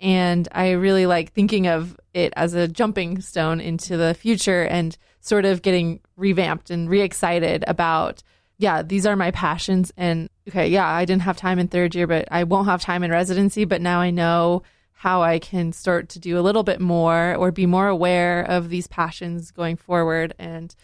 And 0.00 0.46
I 0.52 0.72
really 0.72 1.06
like 1.06 1.32
thinking 1.32 1.66
of 1.66 1.98
it 2.12 2.32
as 2.36 2.52
a 2.54 2.68
jumping 2.68 3.22
stone 3.22 3.60
into 3.60 3.96
the 3.96 4.12
future 4.14 4.64
and 4.64 4.96
sort 5.20 5.46
of 5.46 5.62
getting 5.62 6.00
revamped 6.16 6.70
and 6.70 6.90
re 6.90 7.00
excited 7.00 7.64
about, 7.66 8.22
yeah, 8.58 8.82
these 8.82 9.06
are 9.06 9.16
my 9.16 9.30
passions. 9.30 9.90
And 9.96 10.28
okay, 10.48 10.68
yeah, 10.68 10.86
I 10.86 11.06
didn't 11.06 11.22
have 11.22 11.38
time 11.38 11.58
in 11.58 11.68
third 11.68 11.94
year, 11.94 12.06
but 12.06 12.28
I 12.30 12.44
won't 12.44 12.68
have 12.68 12.82
time 12.82 13.02
in 13.02 13.10
residency. 13.10 13.64
But 13.64 13.80
now 13.80 14.00
I 14.00 14.10
know 14.10 14.62
how 14.92 15.22
I 15.22 15.38
can 15.38 15.72
start 15.72 16.10
to 16.10 16.18
do 16.18 16.38
a 16.38 16.42
little 16.42 16.64
bit 16.64 16.80
more 16.80 17.34
or 17.36 17.50
be 17.50 17.64
more 17.66 17.88
aware 17.88 18.42
of 18.42 18.68
these 18.68 18.88
passions 18.88 19.52
going 19.52 19.76
forward. 19.76 20.34
And 20.38 20.74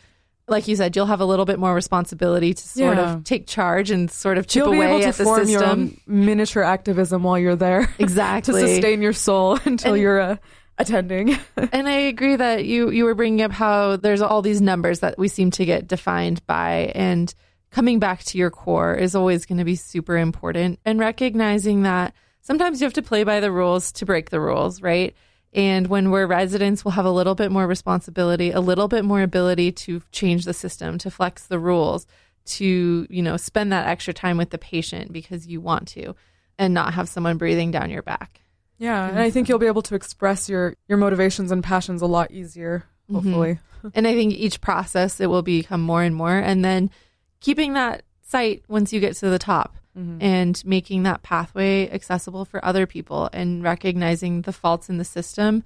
like 0.49 0.67
you 0.69 0.76
said, 0.76 0.97
you'll 0.97 1.07
have 1.07 1.21
a 1.21 1.25
little 1.25 1.45
bit 1.45 1.59
more 1.59 1.75
responsibility 1.75 2.55
to 2.55 2.62
sort 2.69 2.97
Yeah. 2.97 3.14
of 3.14 3.25
take 3.25 3.47
charge 3.47 3.90
and 3.90 4.11
sort 4.11 4.38
of 4.38 4.47
chip 4.47 4.62
You'll 4.62 4.73
be 4.73 4.78
away 4.78 4.88
able 4.90 5.00
to 5.00 5.07
at 5.09 5.14
the 5.17 5.25
form 5.25 5.45
system. 5.47 5.52
your 5.52 5.64
own 5.64 5.97
miniature 6.07 6.62
activism 6.62 7.23
while 7.23 7.38
you're 7.38 7.57
there 7.57 7.88
Exactly. 7.99 8.62
to 8.62 8.69
sustain 8.69 9.02
your 9.02 9.12
soul 9.12 9.59
until 9.64 9.93
And- 9.95 10.02
you're 10.02 10.21
uh, 10.21 10.37
attending. 10.78 11.37
and 11.73 11.88
I 11.88 11.93
agree 11.93 12.37
that 12.37 12.64
you 12.64 12.90
you 12.90 13.05
were 13.05 13.14
bringing 13.14 13.43
up 13.43 13.52
how 13.52 13.97
there's 13.97 14.23
all 14.23 14.43
these 14.43 14.61
numbers 14.61 15.00
that 15.00 15.19
we 15.19 15.28
seem 15.28 15.50
to 15.52 15.64
get 15.64 15.87
defined 15.88 16.45
by, 16.47 16.93
and 16.95 17.33
coming 17.71 17.99
back 17.99 18.23
to 18.25 18.38
your 18.38 18.50
core 18.50 18.95
is 18.95 19.14
always 19.14 19.45
going 19.45 19.59
to 19.59 19.64
be 19.64 19.76
super 19.76 20.17
important, 20.17 20.78
and 20.87 20.99
recognizing 20.99 21.83
that 21.83 22.14
sometimes 22.40 22.81
you 22.81 22.87
have 22.87 22.95
to 22.95 23.02
play 23.02 23.25
by 23.25 23.40
the 23.40 23.52
rules 23.52 23.93
to 23.93 24.07
break 24.07 24.31
the 24.31 24.40
rules, 24.40 24.81
right? 24.81 25.14
And 25.52 25.87
when 25.87 26.11
we're 26.11 26.26
residents, 26.26 26.85
we'll 26.85 26.93
have 26.93 27.07
a 27.07 27.11
little 27.11 27.35
bit 27.35 27.50
more 27.50 27.67
responsibility, 27.67 28.50
a 28.50 28.61
little 28.61 28.88
bit 28.88 29.05
more 29.05 29.23
ability 29.23 29.73
to 29.73 30.02
change 30.12 30.45
the 30.45 30.52
system, 30.52 30.99
to 30.99 31.11
flex 31.11 31.47
the 31.47 31.59
rules, 31.59 32.07
to 32.47 33.07
you 33.09 33.23
know 33.23 33.37
spend 33.37 33.73
that 33.73 33.87
extra 33.87 34.12
time 34.14 34.37
with 34.37 34.50
the 34.50 34.59
patient 34.59 35.12
because 35.12 35.47
you 35.47 35.61
want 35.61 35.88
to, 35.88 36.14
and 36.59 36.75
not 36.75 36.95
have 36.95 37.09
someone 37.09 37.38
breathing 37.38 37.71
down 37.71 37.90
your 37.90 38.02
back. 38.02 38.40
Yeah, 38.78 39.09
and 39.09 39.19
I 39.19 39.31
think 39.31 39.49
you'll 39.49 39.59
be 39.59 39.67
able 39.67 39.83
to 39.83 39.95
express 39.95 40.49
your 40.49 40.75
your 40.87 40.99
motivations 40.99 41.50
and 41.50 41.64
passions 41.64 42.02
a 42.02 42.07
lot 42.07 42.31
easier. 42.31 42.85
Mm-hmm. 43.11 43.14
Hopefully, 43.14 43.59
And 43.95 44.07
I 44.07 44.14
think 44.14 44.35
each 44.35 44.61
process 44.61 45.21
it 45.21 45.26
will 45.26 45.43
become 45.43 45.81
more 45.81 46.02
and 46.02 46.14
more. 46.14 46.37
And 46.37 46.64
then 46.64 46.90
keeping 47.40 47.75
that 47.75 48.02
sight 48.23 48.64
once 48.69 48.93
you 48.93 49.00
get 49.00 49.17
to 49.17 49.31
the 49.31 49.38
top 49.38 49.76
and 50.21 50.64
making 50.64 51.02
that 51.02 51.23
pathway 51.23 51.90
accessible 51.90 52.45
for 52.45 52.64
other 52.64 52.87
people 52.87 53.28
and 53.33 53.62
recognizing 53.62 54.43
the 54.43 54.52
faults 54.52 54.88
in 54.88 54.99
the 54.99 55.05
system 55.05 55.64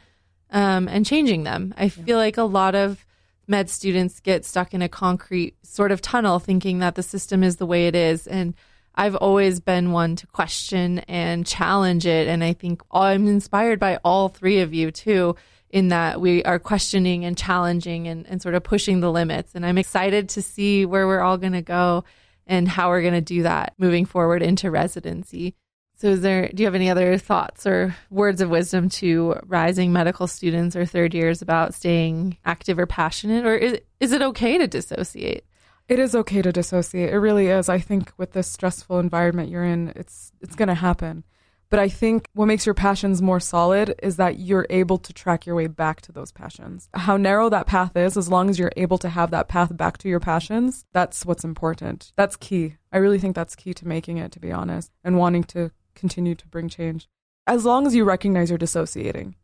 um, 0.50 0.88
and 0.88 1.04
changing 1.04 1.44
them. 1.44 1.74
I 1.76 1.88
feel 1.88 2.18
like 2.18 2.36
a 2.36 2.44
lot 2.44 2.74
of 2.74 3.04
med 3.46 3.68
students 3.68 4.20
get 4.20 4.44
stuck 4.44 4.72
in 4.72 4.82
a 4.82 4.88
concrete 4.88 5.56
sort 5.62 5.92
of 5.92 6.00
tunnel 6.00 6.38
thinking 6.38 6.78
that 6.78 6.94
the 6.94 7.02
system 7.02 7.42
is 7.42 7.56
the 7.56 7.66
way 7.66 7.86
it 7.86 7.94
is. 7.94 8.26
And 8.26 8.54
I've 8.94 9.16
always 9.16 9.60
been 9.60 9.92
one 9.92 10.16
to 10.16 10.26
question 10.26 11.00
and 11.00 11.46
challenge 11.46 12.06
it. 12.06 12.28
And 12.28 12.44
I 12.44 12.52
think 12.52 12.82
I'm 12.92 13.26
inspired 13.26 13.80
by 13.80 13.98
all 14.04 14.28
three 14.28 14.60
of 14.60 14.74
you 14.74 14.90
too, 14.90 15.36
in 15.70 15.88
that 15.88 16.20
we 16.20 16.44
are 16.44 16.58
questioning 16.58 17.24
and 17.24 17.36
challenging 17.36 18.06
and, 18.06 18.26
and 18.26 18.42
sort 18.42 18.54
of 18.54 18.62
pushing 18.62 19.00
the 19.00 19.10
limits. 19.10 19.54
And 19.54 19.64
I'm 19.64 19.78
excited 19.78 20.28
to 20.30 20.42
see 20.42 20.84
where 20.84 21.06
we're 21.06 21.20
all 21.20 21.38
going 21.38 21.54
to 21.54 21.62
go 21.62 22.04
and 22.52 22.68
how 22.68 22.90
we're 22.90 23.00
going 23.00 23.14
to 23.14 23.20
do 23.22 23.42
that 23.44 23.72
moving 23.78 24.04
forward 24.04 24.42
into 24.42 24.70
residency. 24.70 25.54
So, 25.96 26.08
is 26.08 26.20
there, 26.20 26.48
do 26.48 26.62
you 26.62 26.66
have 26.66 26.74
any 26.74 26.90
other 26.90 27.16
thoughts 27.16 27.66
or 27.66 27.96
words 28.10 28.40
of 28.40 28.50
wisdom 28.50 28.88
to 28.90 29.36
rising 29.46 29.92
medical 29.92 30.26
students 30.26 30.76
or 30.76 30.84
third 30.84 31.14
years 31.14 31.40
about 31.40 31.74
staying 31.74 32.36
active 32.44 32.78
or 32.78 32.86
passionate? 32.86 33.46
Or 33.46 33.54
is, 33.54 33.80
is 34.00 34.12
it 34.12 34.20
okay 34.20 34.58
to 34.58 34.66
dissociate? 34.66 35.46
it 35.88 35.98
is 35.98 36.14
okay 36.14 36.40
to 36.40 36.52
dissociate. 36.52 37.12
It 37.12 37.18
really 37.18 37.48
is. 37.48 37.68
I 37.68 37.78
think 37.78 38.12
with 38.16 38.32
this 38.32 38.50
stressful 38.50 38.98
environment 38.98 39.50
you're 39.50 39.64
in, 39.64 39.92
it's 39.94 40.32
it's 40.40 40.54
going 40.54 40.68
to 40.68 40.74
happen. 40.74 41.24
But 41.72 41.80
I 41.80 41.88
think 41.88 42.28
what 42.34 42.44
makes 42.44 42.66
your 42.66 42.74
passions 42.74 43.22
more 43.22 43.40
solid 43.40 43.94
is 44.02 44.16
that 44.16 44.38
you're 44.38 44.66
able 44.68 44.98
to 44.98 45.12
track 45.14 45.46
your 45.46 45.56
way 45.56 45.68
back 45.68 46.02
to 46.02 46.12
those 46.12 46.30
passions. 46.30 46.90
How 46.92 47.16
narrow 47.16 47.48
that 47.48 47.66
path 47.66 47.96
is, 47.96 48.18
as 48.18 48.28
long 48.28 48.50
as 48.50 48.58
you're 48.58 48.74
able 48.76 48.98
to 48.98 49.08
have 49.08 49.30
that 49.30 49.48
path 49.48 49.74
back 49.74 49.96
to 49.98 50.08
your 50.10 50.20
passions, 50.20 50.84
that's 50.92 51.24
what's 51.24 51.44
important. 51.44 52.12
That's 52.14 52.36
key. 52.36 52.76
I 52.92 52.98
really 52.98 53.18
think 53.18 53.34
that's 53.34 53.56
key 53.56 53.72
to 53.72 53.88
making 53.88 54.18
it, 54.18 54.32
to 54.32 54.38
be 54.38 54.52
honest, 54.52 54.92
and 55.02 55.16
wanting 55.16 55.44
to 55.44 55.70
continue 55.94 56.34
to 56.34 56.46
bring 56.46 56.68
change. 56.68 57.08
As 57.46 57.64
long 57.64 57.86
as 57.86 57.94
you 57.94 58.04
recognize 58.04 58.50
you're 58.50 58.58
dissociating, 58.58 59.34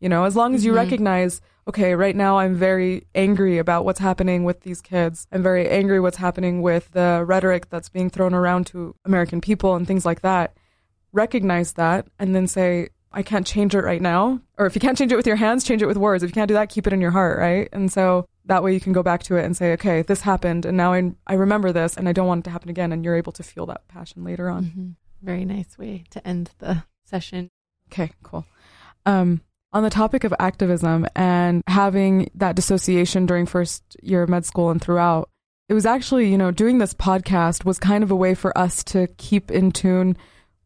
you 0.00 0.08
know, 0.08 0.24
as 0.24 0.34
long 0.34 0.56
as 0.56 0.64
you 0.64 0.72
Mhm. 0.72 0.76
recognize, 0.78 1.40
okay, 1.68 1.94
right 1.94 2.16
now 2.16 2.38
I'm 2.38 2.56
very 2.56 3.06
angry 3.14 3.58
about 3.58 3.84
what's 3.84 4.00
happening 4.00 4.42
with 4.42 4.62
these 4.62 4.80
kids. 4.80 5.28
I'm 5.30 5.40
very 5.44 5.68
angry 5.68 6.00
what's 6.00 6.16
happening 6.16 6.62
with 6.62 6.90
the 6.90 7.22
rhetoric 7.24 7.70
that's 7.70 7.88
being 7.88 8.10
thrown 8.10 8.34
around 8.34 8.66
to 8.72 8.96
American 9.04 9.40
people 9.40 9.76
and 9.76 9.86
things 9.86 10.04
like 10.04 10.22
that. 10.22 10.56
Recognize 11.16 11.72
that 11.72 12.06
and 12.18 12.34
then 12.34 12.46
say, 12.46 12.90
I 13.10 13.22
can't 13.22 13.46
change 13.46 13.74
it 13.74 13.80
right 13.80 14.02
now. 14.02 14.42
Or 14.58 14.66
if 14.66 14.74
you 14.74 14.80
can't 14.80 14.98
change 14.98 15.10
it 15.10 15.16
with 15.16 15.26
your 15.26 15.36
hands, 15.36 15.64
change 15.64 15.80
it 15.80 15.86
with 15.86 15.96
words. 15.96 16.22
If 16.22 16.28
you 16.28 16.34
can't 16.34 16.48
do 16.48 16.54
that, 16.54 16.68
keep 16.68 16.86
it 16.86 16.92
in 16.92 17.00
your 17.00 17.10
heart, 17.10 17.38
right? 17.38 17.68
And 17.72 17.90
so 17.90 18.28
that 18.44 18.62
way 18.62 18.74
you 18.74 18.80
can 18.80 18.92
go 18.92 19.02
back 19.02 19.22
to 19.24 19.36
it 19.36 19.44
and 19.46 19.56
say, 19.56 19.72
okay, 19.72 20.02
this 20.02 20.20
happened 20.20 20.66
and 20.66 20.76
now 20.76 20.92
I, 20.92 21.12
I 21.26 21.34
remember 21.34 21.72
this 21.72 21.96
and 21.96 22.08
I 22.08 22.12
don't 22.12 22.26
want 22.26 22.40
it 22.40 22.44
to 22.44 22.50
happen 22.50 22.68
again. 22.68 22.92
And 22.92 23.02
you're 23.02 23.16
able 23.16 23.32
to 23.32 23.42
feel 23.42 23.64
that 23.66 23.88
passion 23.88 24.22
later 24.22 24.50
on. 24.50 24.64
Mm-hmm. 24.64 24.88
Very 25.22 25.46
nice 25.46 25.78
way 25.78 26.04
to 26.10 26.28
end 26.28 26.50
the 26.58 26.84
session. 27.04 27.48
Okay, 27.90 28.10
cool. 28.22 28.44
Um, 29.06 29.40
on 29.72 29.82
the 29.82 29.90
topic 29.90 30.24
of 30.24 30.34
activism 30.38 31.06
and 31.16 31.62
having 31.66 32.30
that 32.34 32.54
dissociation 32.54 33.24
during 33.24 33.46
first 33.46 33.82
year 34.02 34.22
of 34.22 34.28
med 34.28 34.44
school 34.44 34.70
and 34.70 34.82
throughout, 34.82 35.30
it 35.68 35.74
was 35.74 35.86
actually, 35.86 36.30
you 36.30 36.38
know, 36.38 36.50
doing 36.50 36.78
this 36.78 36.92
podcast 36.94 37.64
was 37.64 37.78
kind 37.78 38.04
of 38.04 38.10
a 38.10 38.16
way 38.16 38.34
for 38.34 38.56
us 38.56 38.84
to 38.84 39.08
keep 39.16 39.50
in 39.50 39.72
tune 39.72 40.16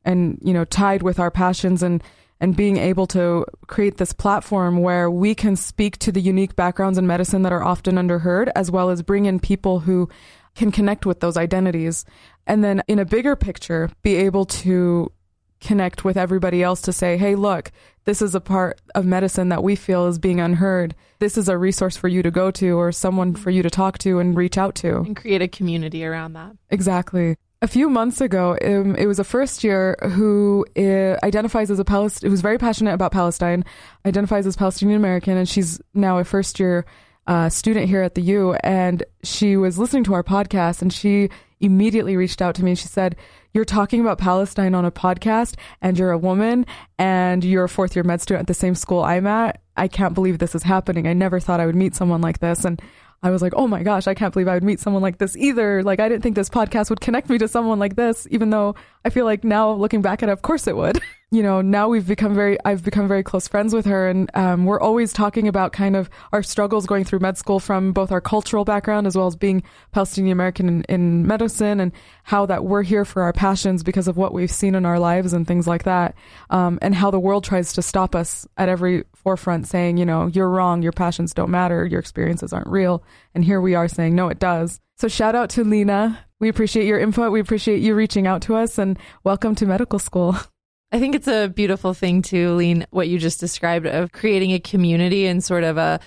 and, 0.04 0.38
you 0.42 0.52
know, 0.52 0.64
tied 0.64 1.02
with 1.02 1.18
our 1.18 1.30
passions 1.30 1.82
and 1.82 2.02
and 2.40 2.56
being 2.56 2.78
able 2.78 3.06
to 3.06 3.44
create 3.66 3.98
this 3.98 4.12
platform 4.12 4.78
where 4.78 5.10
we 5.10 5.34
can 5.34 5.56
speak 5.56 5.98
to 5.98 6.10
the 6.10 6.20
unique 6.20 6.56
backgrounds 6.56 6.96
in 6.96 7.06
medicine 7.06 7.42
that 7.42 7.52
are 7.52 7.62
often 7.62 7.96
underheard, 7.96 8.50
as 8.56 8.70
well 8.70 8.88
as 8.88 9.02
bring 9.02 9.26
in 9.26 9.38
people 9.38 9.80
who 9.80 10.08
can 10.54 10.72
connect 10.72 11.04
with 11.04 11.20
those 11.20 11.36
identities. 11.36 12.04
And 12.46 12.64
then 12.64 12.82
in 12.88 12.98
a 12.98 13.04
bigger 13.04 13.36
picture, 13.36 13.90
be 14.02 14.16
able 14.16 14.46
to 14.46 15.12
connect 15.60 16.04
with 16.04 16.16
everybody 16.16 16.62
else 16.62 16.80
to 16.80 16.92
say, 16.92 17.18
hey, 17.18 17.34
look, 17.34 17.70
this 18.04 18.22
is 18.22 18.34
a 18.34 18.40
part 18.40 18.80
of 18.94 19.04
medicine 19.04 19.50
that 19.50 19.62
we 19.62 19.76
feel 19.76 20.06
is 20.06 20.18
being 20.18 20.40
unheard. 20.40 20.94
This 21.18 21.36
is 21.36 21.50
a 21.50 21.58
resource 21.58 21.96
for 21.96 22.08
you 22.08 22.22
to 22.22 22.30
go 22.30 22.50
to 22.52 22.78
or 22.78 22.90
someone 22.90 23.34
for 23.34 23.50
you 23.50 23.62
to 23.62 23.68
talk 23.68 23.98
to 23.98 24.18
and 24.18 24.34
reach 24.34 24.56
out 24.56 24.74
to. 24.76 24.96
And 24.96 25.14
create 25.14 25.42
a 25.42 25.48
community 25.48 26.04
around 26.04 26.32
that. 26.32 26.56
Exactly. 26.70 27.36
A 27.62 27.68
few 27.68 27.90
months 27.90 28.22
ago, 28.22 28.56
um, 28.64 28.96
it 28.96 29.04
was 29.04 29.18
a 29.18 29.24
first 29.24 29.62
year 29.62 29.94
who 30.12 30.64
uh, 30.78 31.18
identifies 31.22 31.70
as 31.70 31.78
a 31.78 31.84
Palestinian, 31.84 32.32
who's 32.32 32.40
very 32.40 32.56
passionate 32.56 32.94
about 32.94 33.12
Palestine, 33.12 33.66
identifies 34.06 34.46
as 34.46 34.56
Palestinian 34.56 34.96
American, 34.96 35.36
and 35.36 35.46
she's 35.46 35.78
now 35.92 36.16
a 36.16 36.24
first 36.24 36.58
year 36.58 36.86
uh, 37.26 37.50
student 37.50 37.86
here 37.86 38.00
at 38.00 38.14
the 38.14 38.22
U. 38.22 38.54
And 38.64 39.02
she 39.22 39.58
was 39.58 39.78
listening 39.78 40.04
to 40.04 40.14
our 40.14 40.22
podcast, 40.22 40.80
and 40.80 40.90
she 40.90 41.28
immediately 41.60 42.16
reached 42.16 42.40
out 42.40 42.54
to 42.54 42.64
me. 42.64 42.70
and 42.70 42.78
She 42.78 42.88
said, 42.88 43.16
"You're 43.52 43.66
talking 43.66 44.00
about 44.00 44.16
Palestine 44.16 44.74
on 44.74 44.86
a 44.86 44.90
podcast, 44.90 45.56
and 45.82 45.98
you're 45.98 46.12
a 46.12 46.18
woman, 46.18 46.64
and 46.98 47.44
you're 47.44 47.64
a 47.64 47.68
fourth 47.68 47.94
year 47.94 48.04
med 48.04 48.22
student 48.22 48.44
at 48.44 48.46
the 48.46 48.54
same 48.54 48.74
school 48.74 49.04
I'm 49.04 49.26
at. 49.26 49.60
I 49.76 49.86
can't 49.86 50.14
believe 50.14 50.38
this 50.38 50.54
is 50.54 50.62
happening. 50.62 51.06
I 51.06 51.12
never 51.12 51.38
thought 51.38 51.60
I 51.60 51.66
would 51.66 51.76
meet 51.76 51.94
someone 51.94 52.22
like 52.22 52.38
this." 52.38 52.64
And 52.64 52.80
I 53.22 53.30
was 53.30 53.42
like, 53.42 53.52
oh 53.54 53.68
my 53.68 53.82
gosh, 53.82 54.06
I 54.06 54.14
can't 54.14 54.32
believe 54.32 54.48
I 54.48 54.54
would 54.54 54.64
meet 54.64 54.80
someone 54.80 55.02
like 55.02 55.18
this 55.18 55.36
either. 55.36 55.82
Like, 55.82 56.00
I 56.00 56.08
didn't 56.08 56.22
think 56.22 56.36
this 56.36 56.48
podcast 56.48 56.88
would 56.88 57.00
connect 57.00 57.28
me 57.28 57.36
to 57.38 57.48
someone 57.48 57.78
like 57.78 57.96
this, 57.96 58.26
even 58.30 58.50
though 58.50 58.74
I 59.04 59.10
feel 59.10 59.26
like 59.26 59.44
now 59.44 59.72
looking 59.72 60.00
back 60.00 60.22
at 60.22 60.28
it, 60.28 60.32
of 60.32 60.42
course 60.42 60.66
it 60.66 60.76
would. 60.76 61.00
you 61.32 61.44
know, 61.44 61.60
now 61.60 61.88
we've 61.88 62.08
become 62.08 62.34
very, 62.34 62.58
I've 62.64 62.82
become 62.82 63.06
very 63.06 63.22
close 63.22 63.46
friends 63.46 63.72
with 63.72 63.86
her. 63.86 64.08
And 64.08 64.28
um, 64.34 64.64
we're 64.64 64.80
always 64.80 65.12
talking 65.12 65.46
about 65.46 65.72
kind 65.72 65.94
of 65.94 66.10
our 66.32 66.42
struggles 66.42 66.86
going 66.86 67.04
through 67.04 67.20
med 67.20 67.38
school 67.38 67.60
from 67.60 67.92
both 67.92 68.10
our 68.10 68.20
cultural 68.20 68.64
background 68.64 69.06
as 69.06 69.16
well 69.16 69.28
as 69.28 69.36
being 69.36 69.62
Palestinian 69.92 70.32
American 70.32 70.68
in, 70.68 70.82
in 70.88 71.26
medicine 71.28 71.78
and 71.78 71.92
how 72.24 72.46
that 72.46 72.64
we're 72.64 72.82
here 72.82 73.04
for 73.04 73.22
our 73.22 73.32
passions 73.32 73.84
because 73.84 74.08
of 74.08 74.16
what 74.16 74.34
we've 74.34 74.50
seen 74.50 74.74
in 74.74 74.84
our 74.84 74.98
lives 74.98 75.32
and 75.32 75.46
things 75.46 75.68
like 75.68 75.84
that. 75.84 76.16
Um, 76.50 76.80
and 76.82 76.96
how 76.96 77.12
the 77.12 77.20
world 77.20 77.44
tries 77.44 77.72
to 77.74 77.82
stop 77.82 78.16
us 78.16 78.48
at 78.56 78.68
every 78.68 79.04
forefront 79.14 79.68
saying, 79.68 79.98
you 79.98 80.06
know, 80.06 80.26
you're 80.26 80.50
wrong, 80.50 80.82
your 80.82 80.92
passions 80.92 81.32
don't 81.32 81.50
matter, 81.50 81.86
your 81.86 82.00
experiences 82.00 82.52
aren't 82.52 82.66
real. 82.66 83.04
And 83.36 83.44
here 83.44 83.60
we 83.60 83.76
are 83.76 83.86
saying, 83.86 84.16
no, 84.16 84.30
it 84.30 84.40
does. 84.40 84.80
So 84.98 85.06
shout 85.06 85.36
out 85.36 85.50
to 85.50 85.62
Lena. 85.62 86.26
We 86.40 86.48
appreciate 86.48 86.86
your 86.86 86.98
input. 86.98 87.30
We 87.30 87.38
appreciate 87.38 87.82
you 87.82 87.94
reaching 87.94 88.26
out 88.26 88.42
to 88.42 88.56
us 88.56 88.78
and 88.78 88.98
welcome 89.22 89.54
to 89.54 89.66
medical 89.66 90.00
school. 90.00 90.36
I 90.92 90.98
think 90.98 91.14
it's 91.14 91.28
a 91.28 91.48
beautiful 91.48 91.94
thing 91.94 92.22
to 92.22 92.54
Leen 92.56 92.84
what 92.90 93.08
you 93.08 93.18
just 93.18 93.40
described 93.40 93.86
of 93.86 94.12
creating 94.12 94.52
a 94.52 94.58
community 94.58 95.26
and 95.26 95.42
sort 95.42 95.64
of 95.64 95.76
a 95.76 96.00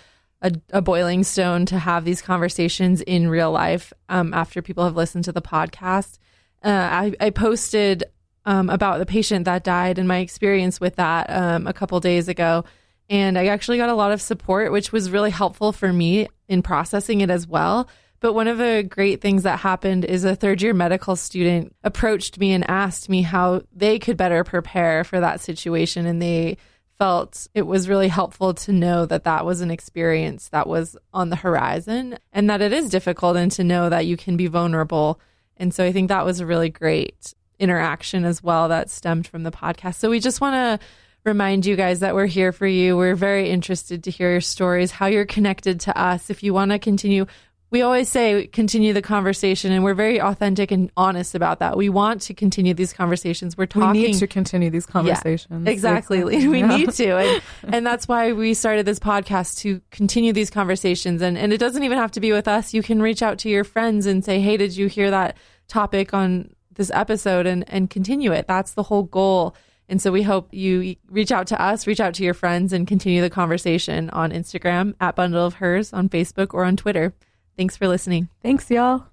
a, 0.43 0.51
a 0.71 0.81
boiling 0.81 1.23
stone 1.23 1.65
to 1.67 1.79
have 1.79 2.03
these 2.03 2.21
conversations 2.21 3.01
in 3.01 3.29
real 3.29 3.51
life 3.51 3.93
um, 4.09 4.33
after 4.33 4.61
people 4.61 4.83
have 4.83 4.95
listened 4.95 5.23
to 5.23 5.31
the 5.31 5.41
podcast. 5.41 6.19
Uh, 6.61 6.67
I, 6.69 7.13
I, 7.19 7.29
posted 7.29 8.03
um, 8.45 8.69
about 8.69 8.99
the 8.99 9.05
patient 9.05 9.45
that 9.45 9.63
died 9.63 9.97
and 9.97 10.07
my 10.07 10.17
experience 10.17 10.81
with 10.81 10.97
that 10.97 11.29
um, 11.29 11.65
a 11.65 11.73
couple 11.73 11.99
days 12.01 12.27
ago. 12.27 12.65
And 13.09 13.37
I 13.37 13.47
actually 13.47 13.77
got 13.77 13.89
a 13.89 13.95
lot 13.95 14.11
of 14.11 14.21
support, 14.21 14.71
which 14.71 14.91
was 14.91 15.11
really 15.11 15.31
helpful 15.31 15.71
for 15.71 15.91
me 15.91 16.27
in 16.47 16.61
processing 16.61 17.21
it 17.21 17.29
as 17.29 17.47
well. 17.47 17.87
But 18.23 18.36
one 18.36 18.47
of 18.47 18.57
the 18.57 18.88
great 18.89 19.19
things 19.19 19.43
that 19.43 19.59
happened 19.59 20.05
is 20.05 20.23
a 20.23 20.33
third 20.33 20.62
year 20.62 20.73
medical 20.73 21.17
student 21.17 21.75
approached 21.83 22.39
me 22.39 22.53
and 22.53 22.63
asked 22.69 23.09
me 23.09 23.21
how 23.21 23.63
they 23.75 23.99
could 23.99 24.15
better 24.15 24.45
prepare 24.45 25.03
for 25.03 25.19
that 25.19 25.41
situation. 25.41 26.05
And 26.05 26.21
they 26.21 26.55
felt 26.97 27.47
it 27.53 27.63
was 27.63 27.89
really 27.89 28.07
helpful 28.07 28.53
to 28.53 28.71
know 28.71 29.05
that 29.05 29.25
that 29.25 29.45
was 29.45 29.59
an 29.59 29.71
experience 29.71 30.47
that 30.49 30.67
was 30.67 30.95
on 31.13 31.31
the 31.31 31.36
horizon 31.36 32.17
and 32.31 32.49
that 32.49 32.62
it 32.62 32.71
is 32.71 32.89
difficult 32.89 33.36
and 33.36 33.51
to 33.51 33.63
know 33.65 33.89
that 33.89 34.05
you 34.05 34.15
can 34.15 34.38
be 34.38 34.47
vulnerable. 34.47 35.19
And 35.57 35.73
so 35.73 35.83
I 35.83 35.91
think 35.91 36.07
that 36.07 36.25
was 36.25 36.39
a 36.39 36.45
really 36.45 36.69
great 36.69 37.33
interaction 37.59 38.23
as 38.23 38.41
well 38.41 38.69
that 38.69 38.89
stemmed 38.89 39.27
from 39.27 39.43
the 39.43 39.51
podcast. 39.51 39.95
So 39.95 40.09
we 40.09 40.21
just 40.21 40.39
want 40.39 40.79
to 40.79 40.88
remind 41.25 41.65
you 41.65 41.75
guys 41.75 41.99
that 41.99 42.15
we're 42.15 42.27
here 42.27 42.53
for 42.53 42.67
you. 42.67 42.95
We're 42.95 43.15
very 43.15 43.49
interested 43.49 44.05
to 44.05 44.12
hear 44.12 44.31
your 44.31 44.39
stories, 44.39 44.91
how 44.91 45.07
you're 45.07 45.25
connected 45.25 45.81
to 45.81 45.97
us. 45.99 46.29
If 46.29 46.41
you 46.41 46.53
want 46.53 46.71
to 46.71 46.79
continue, 46.79 47.25
we 47.73 47.81
always 47.81 48.07
say 48.07 48.45
continue 48.45 48.93
the 48.93 49.01
conversation 49.01 49.71
and 49.71 49.83
we're 49.83 49.95
very 49.95 50.21
authentic 50.21 50.69
and 50.69 50.91
honest 50.95 51.33
about 51.33 51.57
that. 51.57 51.75
We 51.75 51.89
want 51.89 52.21
to 52.21 52.36
continue 52.36 52.75
these 52.75 52.93
conversations. 52.93 53.57
We're 53.57 53.65
talking 53.65 53.99
We 53.99 54.07
need 54.09 54.19
to 54.19 54.27
continue 54.27 54.69
these 54.69 54.86
conversations. 54.86 55.65
Yeah, 55.65 55.71
exactly. 55.71 56.23
We 56.53 56.59
yeah. 56.59 56.77
need 56.77 56.91
to. 56.91 57.17
And, 57.17 57.41
and 57.73 57.86
that's 57.86 58.07
why 58.07 58.31
we 58.31 58.53
started 58.53 58.86
this 58.86 58.99
podcast 58.99 59.57
to 59.62 59.81
continue 59.89 60.33
these 60.33 60.51
conversations 60.51 61.23
and 61.23 61.36
and 61.36 61.51
it 61.51 61.57
doesn't 61.57 61.81
even 61.81 61.97
have 61.97 62.12
to 62.12 62.19
be 62.19 62.31
with 62.31 62.47
us. 62.47 62.75
You 62.75 62.83
can 62.83 63.01
reach 63.01 63.23
out 63.23 63.39
to 63.39 63.49
your 63.49 63.63
friends 63.63 64.05
and 64.05 64.23
say, 64.23 64.39
"Hey, 64.39 64.55
did 64.55 64.77
you 64.77 64.86
hear 64.86 65.09
that 65.09 65.36
topic 65.67 66.13
on 66.13 66.53
this 66.75 66.91
episode?" 66.93 67.47
and 67.47 67.65
and 67.67 67.89
continue 67.89 68.31
it. 68.31 68.45
That's 68.47 68.73
the 68.73 68.83
whole 68.83 69.03
goal. 69.03 69.55
And 69.89 69.99
so 69.99 70.12
we 70.12 70.21
hope 70.21 70.53
you 70.53 70.95
reach 71.09 71.31
out 71.31 71.47
to 71.47 71.59
us, 71.59 71.88
reach 71.88 71.99
out 71.99 72.13
to 72.15 72.23
your 72.23 72.36
friends, 72.36 72.71
and 72.71 72.88
continue 72.88 73.21
the 73.21 73.31
conversation 73.31 74.12
on 74.12 74.31
Instagram 74.31 74.93
at 74.99 75.15
Bundle 75.15 75.43
of 75.43 75.55
Hers, 75.55 75.91
on 75.91 76.07
Facebook, 76.07 76.53
or 76.53 76.65
on 76.65 76.77
Twitter. 76.77 77.15
Thanks 77.55 77.77
for 77.77 77.87
listening. 77.87 78.29
Thanks, 78.41 78.69
y'all. 78.71 79.05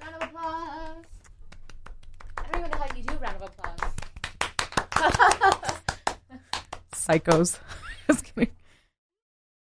Round 0.00 0.14
of 0.16 0.22
applause. 0.28 1.04
I 2.36 2.42
don't 2.52 2.60
even 2.60 2.70
know 2.70 2.76
how 2.76 2.96
you 2.96 3.02
do 3.02 3.14
round 3.16 3.36
of 3.36 3.50
applause. 3.50 3.78
Psychos. 6.92 7.58
Just 8.06 8.24
kidding. 8.24 8.50